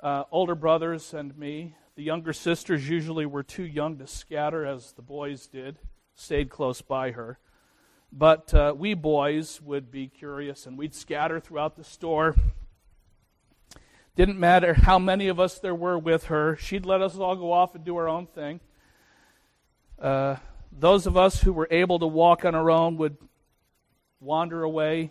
uh, 0.00 0.24
older 0.30 0.54
brothers 0.54 1.12
and 1.12 1.36
me. 1.36 1.76
The 1.96 2.02
younger 2.02 2.32
sisters 2.32 2.88
usually 2.88 3.26
were 3.26 3.42
too 3.42 3.64
young 3.64 3.98
to 3.98 4.06
scatter, 4.06 4.64
as 4.64 4.92
the 4.92 5.02
boys 5.02 5.46
did, 5.46 5.78
stayed 6.14 6.50
close 6.50 6.80
by 6.80 7.12
her. 7.12 7.38
But 8.16 8.54
uh, 8.54 8.74
we 8.78 8.94
boys 8.94 9.60
would 9.60 9.90
be 9.90 10.06
curious 10.06 10.66
and 10.66 10.78
we'd 10.78 10.94
scatter 10.94 11.40
throughout 11.40 11.74
the 11.74 11.82
store. 11.82 12.36
Didn't 14.14 14.38
matter 14.38 14.74
how 14.74 15.00
many 15.00 15.26
of 15.26 15.40
us 15.40 15.58
there 15.58 15.74
were 15.74 15.98
with 15.98 16.26
her, 16.26 16.54
she'd 16.54 16.86
let 16.86 17.02
us 17.02 17.16
all 17.16 17.34
go 17.34 17.50
off 17.50 17.74
and 17.74 17.84
do 17.84 17.96
our 17.96 18.08
own 18.08 18.28
thing. 18.28 18.60
Uh, 19.98 20.36
those 20.70 21.08
of 21.08 21.16
us 21.16 21.42
who 21.42 21.52
were 21.52 21.66
able 21.72 21.98
to 21.98 22.06
walk 22.06 22.44
on 22.44 22.54
our 22.54 22.70
own 22.70 22.96
would 22.98 23.16
wander 24.20 24.62
away 24.62 25.10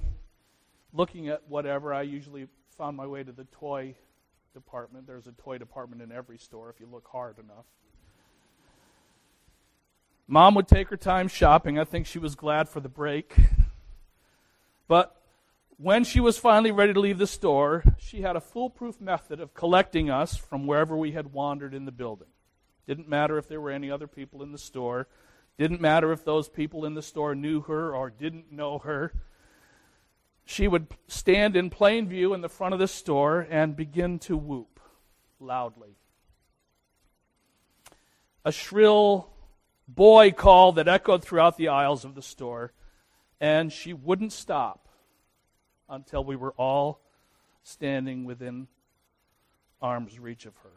looking 0.93 1.27
at 1.27 1.41
whatever. 1.49 1.93
I 1.93 2.03
usually 2.03 2.47
found 2.77 2.95
my 2.95 3.05
way 3.05 3.21
to 3.21 3.33
the 3.33 3.45
toy 3.45 3.95
department. 4.53 5.07
There's 5.07 5.27
a 5.27 5.33
toy 5.33 5.57
department 5.57 6.01
in 6.01 6.13
every 6.13 6.37
store 6.37 6.69
if 6.69 6.79
you 6.79 6.87
look 6.89 7.09
hard 7.11 7.37
enough. 7.37 7.65
Mom 10.27 10.55
would 10.55 10.67
take 10.67 10.89
her 10.89 10.97
time 10.97 11.27
shopping. 11.27 11.77
I 11.77 11.83
think 11.83 12.05
she 12.05 12.19
was 12.19 12.36
glad 12.36 12.69
for 12.69 12.79
the 12.79 12.89
break. 12.89 13.36
But 14.88 15.15
when 15.77 16.03
she 16.03 16.19
was 16.19 16.38
finally 16.38 16.71
ready 16.71 16.93
to 16.93 16.99
leave 16.99 17.17
the 17.17 17.25
store, 17.25 17.83
she 17.97 18.21
had 18.21 18.36
a 18.36 18.41
foolproof 18.41 19.01
method 19.01 19.39
of 19.39 19.53
collecting 19.53 20.09
us 20.09 20.38
from 20.38 20.67
wherever 20.67 20.95
we 20.95 21.13
had 21.13 21.33
wandered 21.33 21.73
in 21.73 21.86
the 21.86 21.91
building. 21.91 22.27
Didn't 22.86 23.09
matter 23.09 23.38
if 23.38 23.47
there 23.47 23.62
were 23.62 23.71
any 23.71 23.89
other 23.89 24.07
people 24.07 24.43
in 24.43 24.51
the 24.51 24.57
store. 24.57 25.07
Didn't 25.57 25.81
matter 25.81 26.12
if 26.12 26.25
those 26.25 26.49
people 26.49 26.86
in 26.86 26.93
the 26.93 27.01
store 27.01 27.33
knew 27.33 27.62
her 27.62 27.95
or 27.95 28.09
didn't 28.09 28.51
know 28.51 28.79
her. 28.79 29.13
She 30.45 30.67
would 30.67 30.88
stand 31.07 31.55
in 31.55 31.69
plain 31.69 32.07
view 32.07 32.33
in 32.33 32.41
the 32.41 32.49
front 32.49 32.73
of 32.73 32.79
the 32.79 32.88
store 32.88 33.47
and 33.49 33.75
begin 33.75 34.19
to 34.19 34.36
whoop 34.36 34.79
loudly. 35.39 35.95
A 38.43 38.51
shrill 38.51 39.33
boy 39.95 40.32
call 40.32 40.73
that 40.73 40.88
echoed 40.88 41.23
throughout 41.23 41.58
the 41.58 41.67
aisles 41.67 42.06
of 42.06 42.15
the 42.15 42.21
store, 42.21 42.73
and 43.39 43.71
she 43.71 43.93
wouldn't 43.93 44.32
stop 44.32 44.88
until 45.89 46.23
we 46.23 46.36
were 46.36 46.53
all 46.53 47.01
standing 47.63 48.25
within 48.25 48.67
arm's 49.82 50.19
reach 50.19 50.45
of 50.45 50.56
her. 50.58 50.69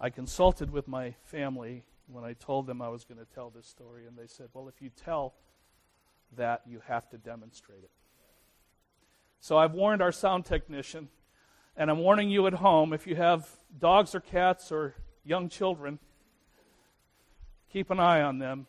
I 0.00 0.10
consulted 0.10 0.70
with 0.70 0.88
my 0.88 1.14
family 1.24 1.84
when 2.06 2.24
I 2.24 2.32
told 2.32 2.66
them 2.66 2.82
I 2.82 2.88
was 2.88 3.04
going 3.04 3.18
to 3.18 3.34
tell 3.34 3.50
this 3.50 3.66
story, 3.66 4.06
and 4.06 4.16
they 4.16 4.26
said, 4.26 4.48
Well, 4.52 4.68
if 4.68 4.80
you 4.80 4.90
tell 4.90 5.34
that, 6.36 6.62
you 6.66 6.80
have 6.86 7.08
to 7.10 7.18
demonstrate 7.18 7.82
it. 7.82 7.90
So 9.40 9.56
I've 9.56 9.72
warned 9.72 10.02
our 10.02 10.12
sound 10.12 10.44
technician, 10.44 11.08
and 11.76 11.90
I'm 11.90 11.98
warning 11.98 12.30
you 12.30 12.46
at 12.46 12.54
home 12.54 12.92
if 12.92 13.06
you 13.06 13.16
have 13.16 13.48
dogs 13.78 14.14
or 14.14 14.20
cats 14.20 14.72
or 14.72 14.94
young 15.24 15.48
children 15.48 15.98
Keep 17.72 17.90
an 17.90 18.00
eye 18.00 18.20
on 18.20 18.38
them. 18.38 18.66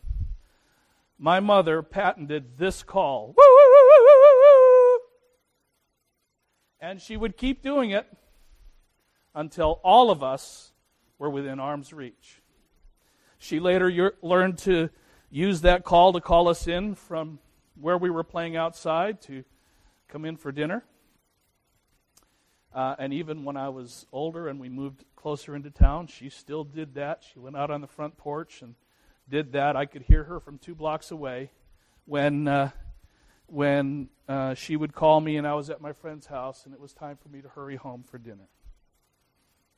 My 1.17 1.39
mother 1.39 1.81
patented 1.81 2.57
this 2.57 2.83
call. 2.83 3.35
And 6.79 7.01
she 7.01 7.17
would 7.17 7.37
keep 7.37 7.61
doing 7.61 7.91
it 7.91 8.07
until 9.33 9.79
all 9.83 10.11
of 10.11 10.23
us 10.23 10.71
were 11.17 11.29
within 11.29 11.59
arm's 11.59 11.93
reach. 11.93 12.41
She 13.39 13.59
later 13.59 14.13
learned 14.21 14.59
to 14.59 14.89
use 15.31 15.61
that 15.61 15.83
call 15.83 16.13
to 16.13 16.21
call 16.21 16.47
us 16.47 16.67
in 16.67 16.93
from 16.95 17.39
where 17.79 17.97
we 17.97 18.09
were 18.09 18.23
playing 18.23 18.55
outside 18.55 19.21
to 19.21 19.43
come 20.07 20.25
in 20.25 20.37
for 20.37 20.51
dinner. 20.51 20.83
Uh, 22.73 22.95
and 22.99 23.13
even 23.13 23.43
when 23.43 23.57
I 23.57 23.69
was 23.69 24.05
older 24.11 24.47
and 24.47 24.59
we 24.59 24.69
moved 24.69 25.03
closer 25.15 25.55
into 25.55 25.71
town, 25.71 26.07
she 26.07 26.29
still 26.29 26.63
did 26.63 26.95
that. 26.95 27.23
She 27.31 27.39
went 27.39 27.57
out 27.57 27.71
on 27.71 27.81
the 27.81 27.87
front 27.87 28.17
porch 28.17 28.61
and 28.61 28.75
did 29.31 29.53
that, 29.53 29.77
I 29.77 29.85
could 29.85 30.03
hear 30.03 30.25
her 30.25 30.39
from 30.39 30.57
two 30.57 30.75
blocks 30.75 31.09
away 31.09 31.49
when, 32.05 32.47
uh, 32.47 32.69
when 33.47 34.09
uh, 34.27 34.53
she 34.53 34.75
would 34.75 34.93
call 34.93 35.21
me 35.21 35.37
and 35.37 35.47
I 35.47 35.53
was 35.53 35.69
at 35.69 35.79
my 35.81 35.93
friend's 35.93 36.27
house 36.27 36.65
and 36.65 36.73
it 36.73 36.79
was 36.79 36.93
time 36.93 37.17
for 37.17 37.29
me 37.29 37.41
to 37.41 37.47
hurry 37.47 37.77
home 37.77 38.03
for 38.03 38.17
dinner. 38.17 38.49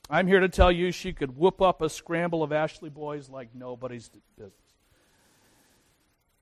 I'm 0.09 0.27
here 0.27 0.39
to 0.39 0.49
tell 0.49 0.71
you 0.71 0.91
she 0.91 1.13
could 1.13 1.37
whoop 1.37 1.61
up 1.61 1.81
a 1.81 1.89
scramble 1.89 2.41
of 2.43 2.51
Ashley 2.51 2.89
boys 2.89 3.29
like 3.29 3.49
nobody's 3.53 4.09
business. 4.35 4.53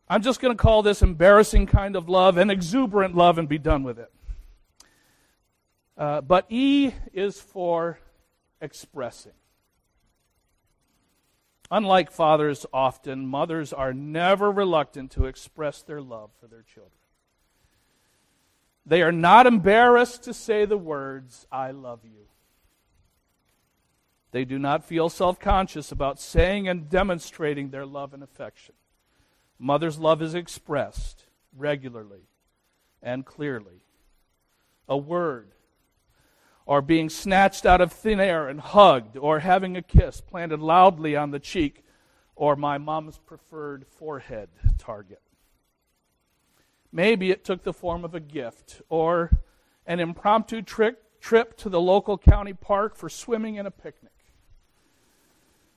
I'm 0.09 0.21
just 0.21 0.41
going 0.41 0.55
to 0.55 0.61
call 0.61 0.81
this 0.81 1.01
embarrassing 1.01 1.67
kind 1.67 1.95
of 1.95 2.09
love 2.09 2.37
and 2.37 2.49
exuberant 2.49 3.13
love 3.13 3.37
and 3.37 3.47
be 3.47 3.57
done 3.57 3.83
with 3.83 3.99
it. 3.99 4.11
Uh, 5.97 6.21
but 6.21 6.45
E 6.49 6.91
is 7.13 7.39
for 7.39 7.99
expressing. 8.61 9.33
Unlike 11.71 12.11
fathers 12.11 12.65
often, 12.73 13.25
mothers 13.25 13.71
are 13.71 13.93
never 13.93 14.51
reluctant 14.51 15.09
to 15.11 15.25
express 15.25 15.81
their 15.81 16.01
love 16.01 16.31
for 16.39 16.47
their 16.47 16.63
children. 16.63 16.91
They 18.85 19.01
are 19.01 19.11
not 19.13 19.47
embarrassed 19.47 20.23
to 20.23 20.33
say 20.33 20.65
the 20.65 20.77
words, 20.77 21.47
I 21.49 21.71
love 21.71 22.01
you. 22.03 22.27
They 24.31 24.43
do 24.43 24.59
not 24.59 24.83
feel 24.83 25.07
self 25.07 25.39
conscious 25.39 25.93
about 25.93 26.19
saying 26.19 26.67
and 26.67 26.89
demonstrating 26.89 27.69
their 27.69 27.85
love 27.85 28.13
and 28.13 28.21
affection. 28.21 28.75
Mother's 29.57 29.99
love 29.99 30.21
is 30.21 30.33
expressed 30.33 31.25
regularly 31.55 32.27
and 33.01 33.25
clearly. 33.25 33.85
A 34.89 34.97
word, 34.97 35.51
or 36.71 36.81
being 36.81 37.09
snatched 37.09 37.65
out 37.65 37.81
of 37.81 37.91
thin 37.91 38.17
air 38.17 38.47
and 38.47 38.61
hugged, 38.61 39.17
or 39.17 39.39
having 39.39 39.75
a 39.75 39.81
kiss 39.81 40.21
planted 40.21 40.61
loudly 40.61 41.17
on 41.17 41.29
the 41.29 41.37
cheek, 41.37 41.83
or 42.33 42.55
my 42.55 42.77
mom's 42.77 43.17
preferred 43.17 43.85
forehead 43.85 44.47
target. 44.77 45.21
Maybe 46.89 47.29
it 47.29 47.43
took 47.43 47.63
the 47.63 47.73
form 47.73 48.05
of 48.05 48.15
a 48.15 48.21
gift, 48.21 48.81
or 48.87 49.41
an 49.85 49.99
impromptu 49.99 50.61
trick, 50.61 50.95
trip 51.19 51.57
to 51.57 51.67
the 51.67 51.81
local 51.81 52.17
county 52.17 52.53
park 52.53 52.95
for 52.95 53.09
swimming 53.09 53.59
and 53.59 53.67
a 53.67 53.71
picnic. 53.71 54.13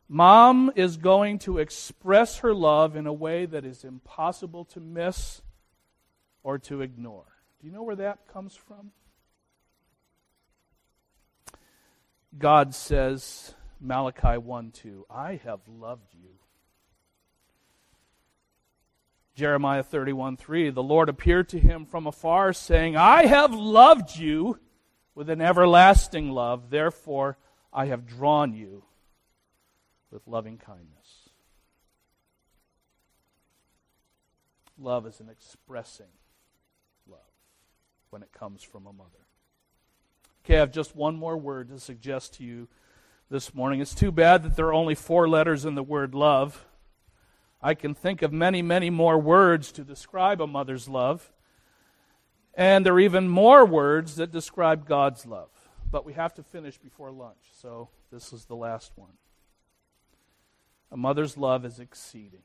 Mom 0.08 0.70
is 0.76 0.96
going 0.96 1.40
to 1.40 1.58
express 1.58 2.38
her 2.38 2.54
love 2.54 2.94
in 2.94 3.08
a 3.08 3.12
way 3.12 3.46
that 3.46 3.64
is 3.64 3.82
impossible 3.82 4.64
to 4.66 4.78
miss 4.78 5.42
or 6.44 6.56
to 6.56 6.82
ignore. 6.82 7.26
Do 7.60 7.66
you 7.66 7.72
know 7.72 7.82
where 7.82 7.96
that 7.96 8.28
comes 8.32 8.54
from? 8.54 8.92
God 12.38 12.74
says, 12.74 13.54
Malachi 13.80 14.38
1 14.38 14.70
2, 14.72 15.06
I 15.10 15.40
have 15.44 15.60
loved 15.68 16.14
you. 16.14 16.30
Jeremiah 19.34 19.82
31 19.82 20.36
3, 20.36 20.70
the 20.70 20.82
Lord 20.82 21.08
appeared 21.08 21.48
to 21.50 21.58
him 21.58 21.86
from 21.86 22.06
afar, 22.06 22.52
saying, 22.52 22.96
I 22.96 23.26
have 23.26 23.52
loved 23.52 24.16
you 24.16 24.58
with 25.14 25.28
an 25.28 25.40
everlasting 25.40 26.30
love, 26.30 26.70
therefore 26.70 27.36
I 27.72 27.86
have 27.86 28.06
drawn 28.06 28.54
you 28.54 28.84
with 30.10 30.26
loving 30.26 30.58
kindness. 30.58 31.30
Love 34.78 35.06
is 35.06 35.20
an 35.20 35.28
expressing 35.28 36.06
love 37.08 37.20
when 38.10 38.22
it 38.22 38.32
comes 38.32 38.62
from 38.62 38.86
a 38.86 38.92
mother. 38.92 39.10
Okay, 40.44 40.56
I 40.56 40.60
have 40.60 40.72
just 40.72 40.94
one 40.94 41.16
more 41.16 41.38
word 41.38 41.70
to 41.70 41.80
suggest 41.80 42.34
to 42.34 42.44
you 42.44 42.68
this 43.30 43.54
morning. 43.54 43.80
It's 43.80 43.94
too 43.94 44.12
bad 44.12 44.42
that 44.42 44.56
there 44.56 44.66
are 44.66 44.74
only 44.74 44.94
four 44.94 45.26
letters 45.26 45.64
in 45.64 45.74
the 45.74 45.82
word 45.82 46.14
love. 46.14 46.66
I 47.62 47.72
can 47.72 47.94
think 47.94 48.20
of 48.20 48.30
many, 48.30 48.60
many 48.60 48.90
more 48.90 49.18
words 49.18 49.72
to 49.72 49.84
describe 49.84 50.42
a 50.42 50.46
mother's 50.46 50.86
love. 50.86 51.32
And 52.52 52.84
there 52.84 52.92
are 52.92 53.00
even 53.00 53.26
more 53.26 53.64
words 53.64 54.16
that 54.16 54.32
describe 54.32 54.86
God's 54.86 55.24
love. 55.24 55.48
But 55.90 56.04
we 56.04 56.12
have 56.12 56.34
to 56.34 56.42
finish 56.42 56.76
before 56.76 57.10
lunch, 57.10 57.40
so 57.58 57.88
this 58.12 58.30
is 58.34 58.44
the 58.44 58.56
last 58.56 58.92
one. 58.96 59.12
A 60.92 60.96
mother's 60.98 61.38
love 61.38 61.64
is 61.64 61.80
exceeding. 61.80 62.42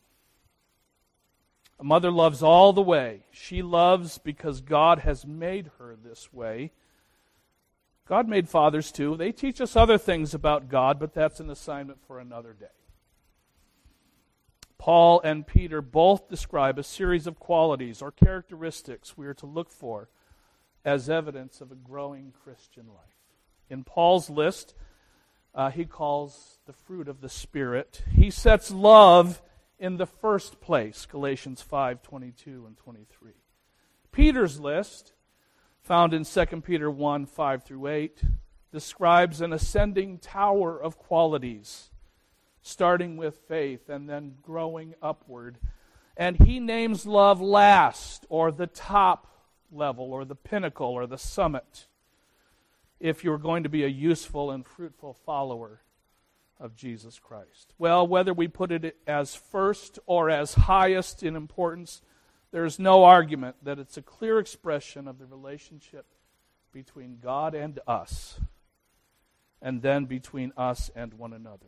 A 1.81 1.83
mother 1.83 2.11
loves 2.11 2.41
all 2.41 2.71
the 2.71 2.81
way. 2.81 3.23
She 3.31 3.61
loves 3.61 4.19
because 4.19 4.61
God 4.61 4.99
has 4.99 5.27
made 5.27 5.71
her 5.79 5.97
this 6.01 6.31
way. 6.31 6.71
God 8.09 8.27
made 8.27 8.49
fathers 8.49 8.91
too. 8.91 9.15
They 9.15 9.31
teach 9.31 9.61
us 9.61 9.75
other 9.75 9.99
things 9.99 10.33
about 10.33 10.67
God, 10.67 10.99
but 10.99 11.13
that's 11.13 11.39
an 11.39 11.51
assignment 11.51 11.99
for 12.07 12.19
another 12.19 12.53
day. 12.53 12.65
Paul 14.79 15.21
and 15.23 15.45
Peter 15.45 15.79
both 15.79 16.27
describe 16.27 16.79
a 16.79 16.83
series 16.83 17.27
of 17.27 17.37
qualities 17.37 18.01
or 18.01 18.11
characteristics 18.11 19.15
we 19.15 19.27
are 19.27 19.35
to 19.35 19.45
look 19.45 19.69
for 19.69 20.09
as 20.83 21.07
evidence 21.07 21.61
of 21.61 21.71
a 21.71 21.75
growing 21.75 22.33
Christian 22.43 22.87
life. 22.87 23.27
In 23.69 23.83
Paul's 23.83 24.27
list, 24.27 24.73
uh, 25.53 25.69
he 25.69 25.85
calls 25.85 26.57
the 26.65 26.73
fruit 26.73 27.07
of 27.07 27.21
the 27.21 27.29
Spirit. 27.29 28.01
He 28.11 28.31
sets 28.31 28.71
love 28.71 29.39
in 29.77 29.97
the 29.97 30.07
first 30.07 30.59
place, 30.61 31.05
Galatians 31.05 31.61
5 31.61 32.01
22 32.01 32.65
and 32.65 32.75
23. 32.75 33.33
Peter's 34.11 34.59
list, 34.59 35.13
found 35.81 36.13
in 36.13 36.23
2 36.23 36.45
Peter 36.61 36.89
1 36.89 37.25
5 37.25 37.63
through 37.63 37.87
8, 37.87 38.21
describes 38.71 39.41
an 39.41 39.53
ascending 39.53 40.19
tower 40.19 40.81
of 40.81 40.97
qualities 40.97 41.89
starting 42.61 43.17
with 43.17 43.37
faith 43.47 43.89
and 43.89 44.09
then 44.09 44.35
growing 44.41 44.93
upward. 45.01 45.57
And 46.15 46.37
he 46.37 46.59
names 46.59 47.05
love 47.05 47.41
last, 47.41 48.25
or 48.29 48.51
the 48.51 48.67
top 48.67 49.27
level, 49.71 50.11
or 50.11 50.25
the 50.25 50.35
pinnacle, 50.35 50.87
or 50.87 51.07
the 51.07 51.17
summit, 51.17 51.87
if 52.99 53.23
you're 53.23 53.37
going 53.37 53.63
to 53.63 53.69
be 53.69 53.83
a 53.83 53.87
useful 53.87 54.51
and 54.51 54.65
fruitful 54.65 55.13
follower 55.13 55.81
of 56.59 56.75
Jesus 56.75 57.19
Christ. 57.19 57.73
Well, 57.77 58.05
whether 58.05 58.33
we 58.33 58.49
put 58.49 58.71
it 58.71 58.97
as 59.07 59.33
first 59.33 59.97
or 60.05 60.29
as 60.29 60.53
highest 60.55 61.23
in 61.23 61.37
importance, 61.37 62.01
there's 62.51 62.79
no 62.79 63.03
argument 63.03 63.57
that 63.63 63.79
it's 63.79 63.97
a 63.97 64.01
clear 64.01 64.39
expression 64.39 65.07
of 65.07 65.19
the 65.19 65.25
relationship 65.25 66.05
between 66.71 67.19
God 67.21 67.55
and 67.55 67.79
us, 67.87 68.39
and 69.61 69.81
then 69.81 70.05
between 70.05 70.53
us 70.57 70.89
and 70.95 71.13
one 71.13 71.33
another. 71.33 71.67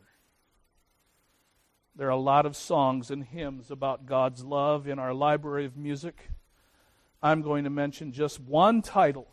There 1.94 2.06
are 2.08 2.10
a 2.10 2.16
lot 2.16 2.46
of 2.46 2.56
songs 2.56 3.10
and 3.10 3.22
hymns 3.22 3.70
about 3.70 4.06
God's 4.06 4.44
love 4.44 4.88
in 4.88 4.98
our 4.98 5.12
library 5.12 5.66
of 5.66 5.76
music. 5.76 6.30
I'm 7.22 7.42
going 7.42 7.64
to 7.64 7.70
mention 7.70 8.12
just 8.12 8.40
one 8.40 8.82
title, 8.82 9.28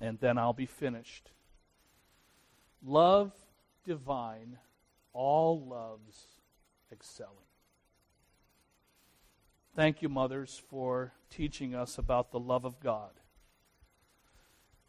and 0.00 0.20
then 0.20 0.38
I'll 0.38 0.52
be 0.52 0.66
finished. 0.66 1.30
Love 2.84 3.32
divine, 3.84 4.58
all 5.12 5.66
loves 5.66 6.26
excelling. 6.92 7.32
Thank 9.78 10.02
you, 10.02 10.08
mothers, 10.08 10.60
for 10.68 11.12
teaching 11.30 11.72
us 11.72 11.98
about 11.98 12.32
the 12.32 12.40
love 12.40 12.64
of 12.64 12.80
God, 12.80 13.12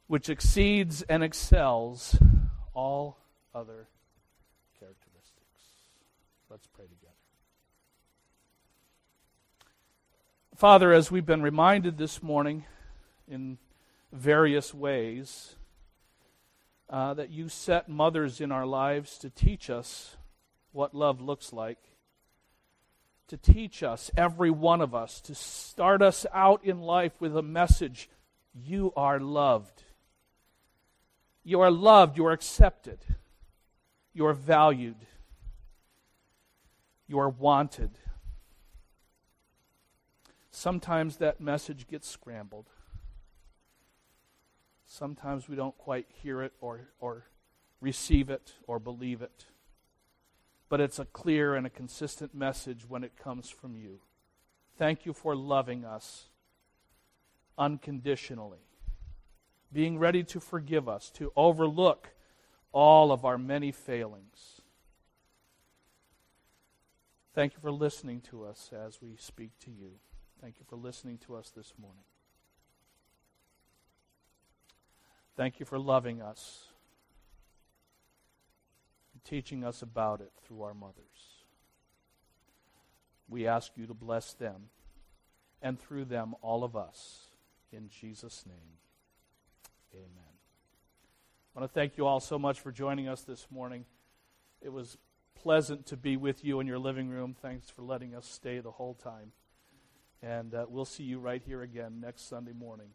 which 0.08 0.30
exceeds 0.30 1.04
and 1.04 1.24
excels 1.24 2.18
all 2.74 3.20
other 3.54 3.88
characteristics. 4.80 5.62
Let's 6.50 6.66
pray 6.66 6.86
together. 6.86 7.14
Father, 10.56 10.92
as 10.92 11.12
we've 11.12 11.24
been 11.24 11.44
reminded 11.44 12.00
this 12.00 12.24
morning 12.24 12.66
in 13.28 13.60
various 14.12 14.74
ways, 14.74 15.56
uh, 16.90 17.14
that 17.14 17.30
you 17.30 17.48
set 17.48 17.90
mothers 17.90 18.42
in 18.42 18.52
our 18.52 18.66
lives 18.66 19.20
to 19.20 19.30
teach 19.30 19.70
us 19.70 20.18
what 20.72 20.96
love 20.96 21.22
looks 21.22 21.54
like, 21.54 21.78
to 23.30 23.38
teach 23.38 23.82
us, 23.82 24.12
every 24.18 24.52
one 24.52 24.82
of 24.82 24.94
us, 24.94 25.22
to 25.22 25.34
start 25.34 26.02
us 26.02 26.26
out 26.34 26.64
in 26.64 26.82
life 26.82 27.14
with 27.20 27.36
a 27.36 27.42
message 27.42 28.10
you 28.54 28.92
are 28.96 29.20
loved. 29.20 29.84
You 31.44 31.62
are 31.62 31.72
loved, 31.72 32.18
you 32.18 32.26
are 32.26 32.32
accepted, 32.32 33.00
you 34.14 34.26
are 34.26 34.34
valued. 34.34 34.98
You 37.10 37.20
are 37.20 37.30
wanted. 37.30 37.98
Sometimes 40.52 41.18
that 41.18 41.42
message 41.42 41.88
gets 41.88 42.08
scrambled. 42.08 42.68
Sometimes 44.86 45.50
we 45.50 45.56
don't 45.56 45.76
quite 45.76 46.06
hear 46.22 46.44
it 46.44 46.54
or, 46.62 46.90
or 47.00 47.26
receive 47.82 48.30
it 48.30 48.54
or 48.68 48.78
believe 48.78 49.24
it. 49.24 49.46
But 50.70 50.80
it's 50.80 51.00
a 51.00 51.06
clear 51.06 51.56
and 51.56 51.66
a 51.66 51.70
consistent 51.70 52.34
message 52.34 52.88
when 52.88 53.04
it 53.04 53.18
comes 53.18 53.50
from 53.50 53.76
you. 53.76 54.02
Thank 54.78 55.06
you 55.06 55.14
for 55.14 55.36
loving 55.36 55.84
us 55.84 56.30
unconditionally, 57.58 58.60
being 59.74 60.00
ready 60.00 60.24
to 60.24 60.40
forgive 60.40 60.88
us, 60.88 61.10
to 61.12 61.34
overlook 61.36 62.14
all 62.72 63.12
of 63.12 63.26
our 63.26 63.38
many 63.38 63.72
failings. 63.72 64.62
Thank 67.34 67.54
you 67.54 67.60
for 67.60 67.72
listening 67.72 68.22
to 68.30 68.46
us 68.46 68.72
as 68.74 69.02
we 69.02 69.16
speak 69.18 69.52
to 69.66 69.72
you. 69.72 69.92
Thank 70.42 70.56
you 70.60 70.66
for 70.68 70.76
listening 70.76 71.18
to 71.26 71.36
us 71.36 71.50
this 71.50 71.74
morning. 71.80 72.04
Thank 75.36 75.60
you 75.60 75.66
for 75.66 75.80
loving 75.80 76.22
us 76.22 76.68
teaching 79.30 79.64
us 79.64 79.82
about 79.82 80.22
it 80.22 80.32
through 80.44 80.64
our 80.64 80.74
mothers. 80.74 80.96
We 83.28 83.46
ask 83.46 83.72
you 83.76 83.86
to 83.86 83.94
bless 83.94 84.34
them 84.34 84.70
and 85.62 85.80
through 85.80 86.06
them 86.06 86.34
all 86.42 86.64
of 86.64 86.76
us. 86.76 87.28
In 87.72 87.90
Jesus' 87.90 88.46
name, 88.48 88.78
amen. 89.94 90.08
I 91.56 91.60
want 91.60 91.72
to 91.72 91.74
thank 91.74 91.98
you 91.98 92.08
all 92.08 92.20
so 92.20 92.40
much 92.40 92.60
for 92.60 92.72
joining 92.72 93.08
us 93.08 93.22
this 93.22 93.46
morning. 93.52 93.86
It 94.62 94.74
was 94.74 94.98
pleasant 95.36 95.86
to 95.88 95.98
be 95.98 96.18
with 96.18 96.44
you 96.44 96.60
in 96.60 96.68
your 96.68 96.80
living 96.80 97.10
room. 97.10 97.36
Thanks 97.40 97.70
for 97.70 97.84
letting 97.84 98.16
us 98.16 98.28
stay 98.28 98.60
the 98.60 98.72
whole 98.72 98.96
time. 98.96 99.32
And 100.24 100.54
uh, 100.56 100.66
we'll 100.68 100.86
see 100.86 101.04
you 101.04 101.20
right 101.20 101.42
here 101.42 101.62
again 101.62 102.02
next 102.02 102.28
Sunday 102.28 102.52
morning. 102.52 102.90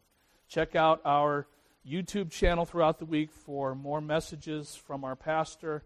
Check 0.47 0.75
out 0.75 1.01
our 1.05 1.47
YouTube 1.87 2.29
channel 2.29 2.65
throughout 2.65 2.99
the 2.99 3.05
week 3.05 3.31
for 3.31 3.73
more 3.73 4.01
messages 4.01 4.75
from 4.75 5.03
our 5.03 5.15
pastor, 5.15 5.83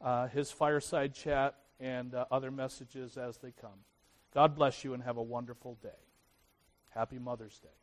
uh, 0.00 0.28
his 0.28 0.50
fireside 0.50 1.14
chat, 1.14 1.56
and 1.80 2.14
uh, 2.14 2.26
other 2.30 2.50
messages 2.50 3.16
as 3.16 3.38
they 3.38 3.52
come. 3.58 3.84
God 4.34 4.54
bless 4.54 4.84
you 4.84 4.94
and 4.94 5.02
have 5.02 5.16
a 5.16 5.22
wonderful 5.22 5.78
day. 5.82 5.88
Happy 6.90 7.18
Mother's 7.18 7.58
Day. 7.58 7.79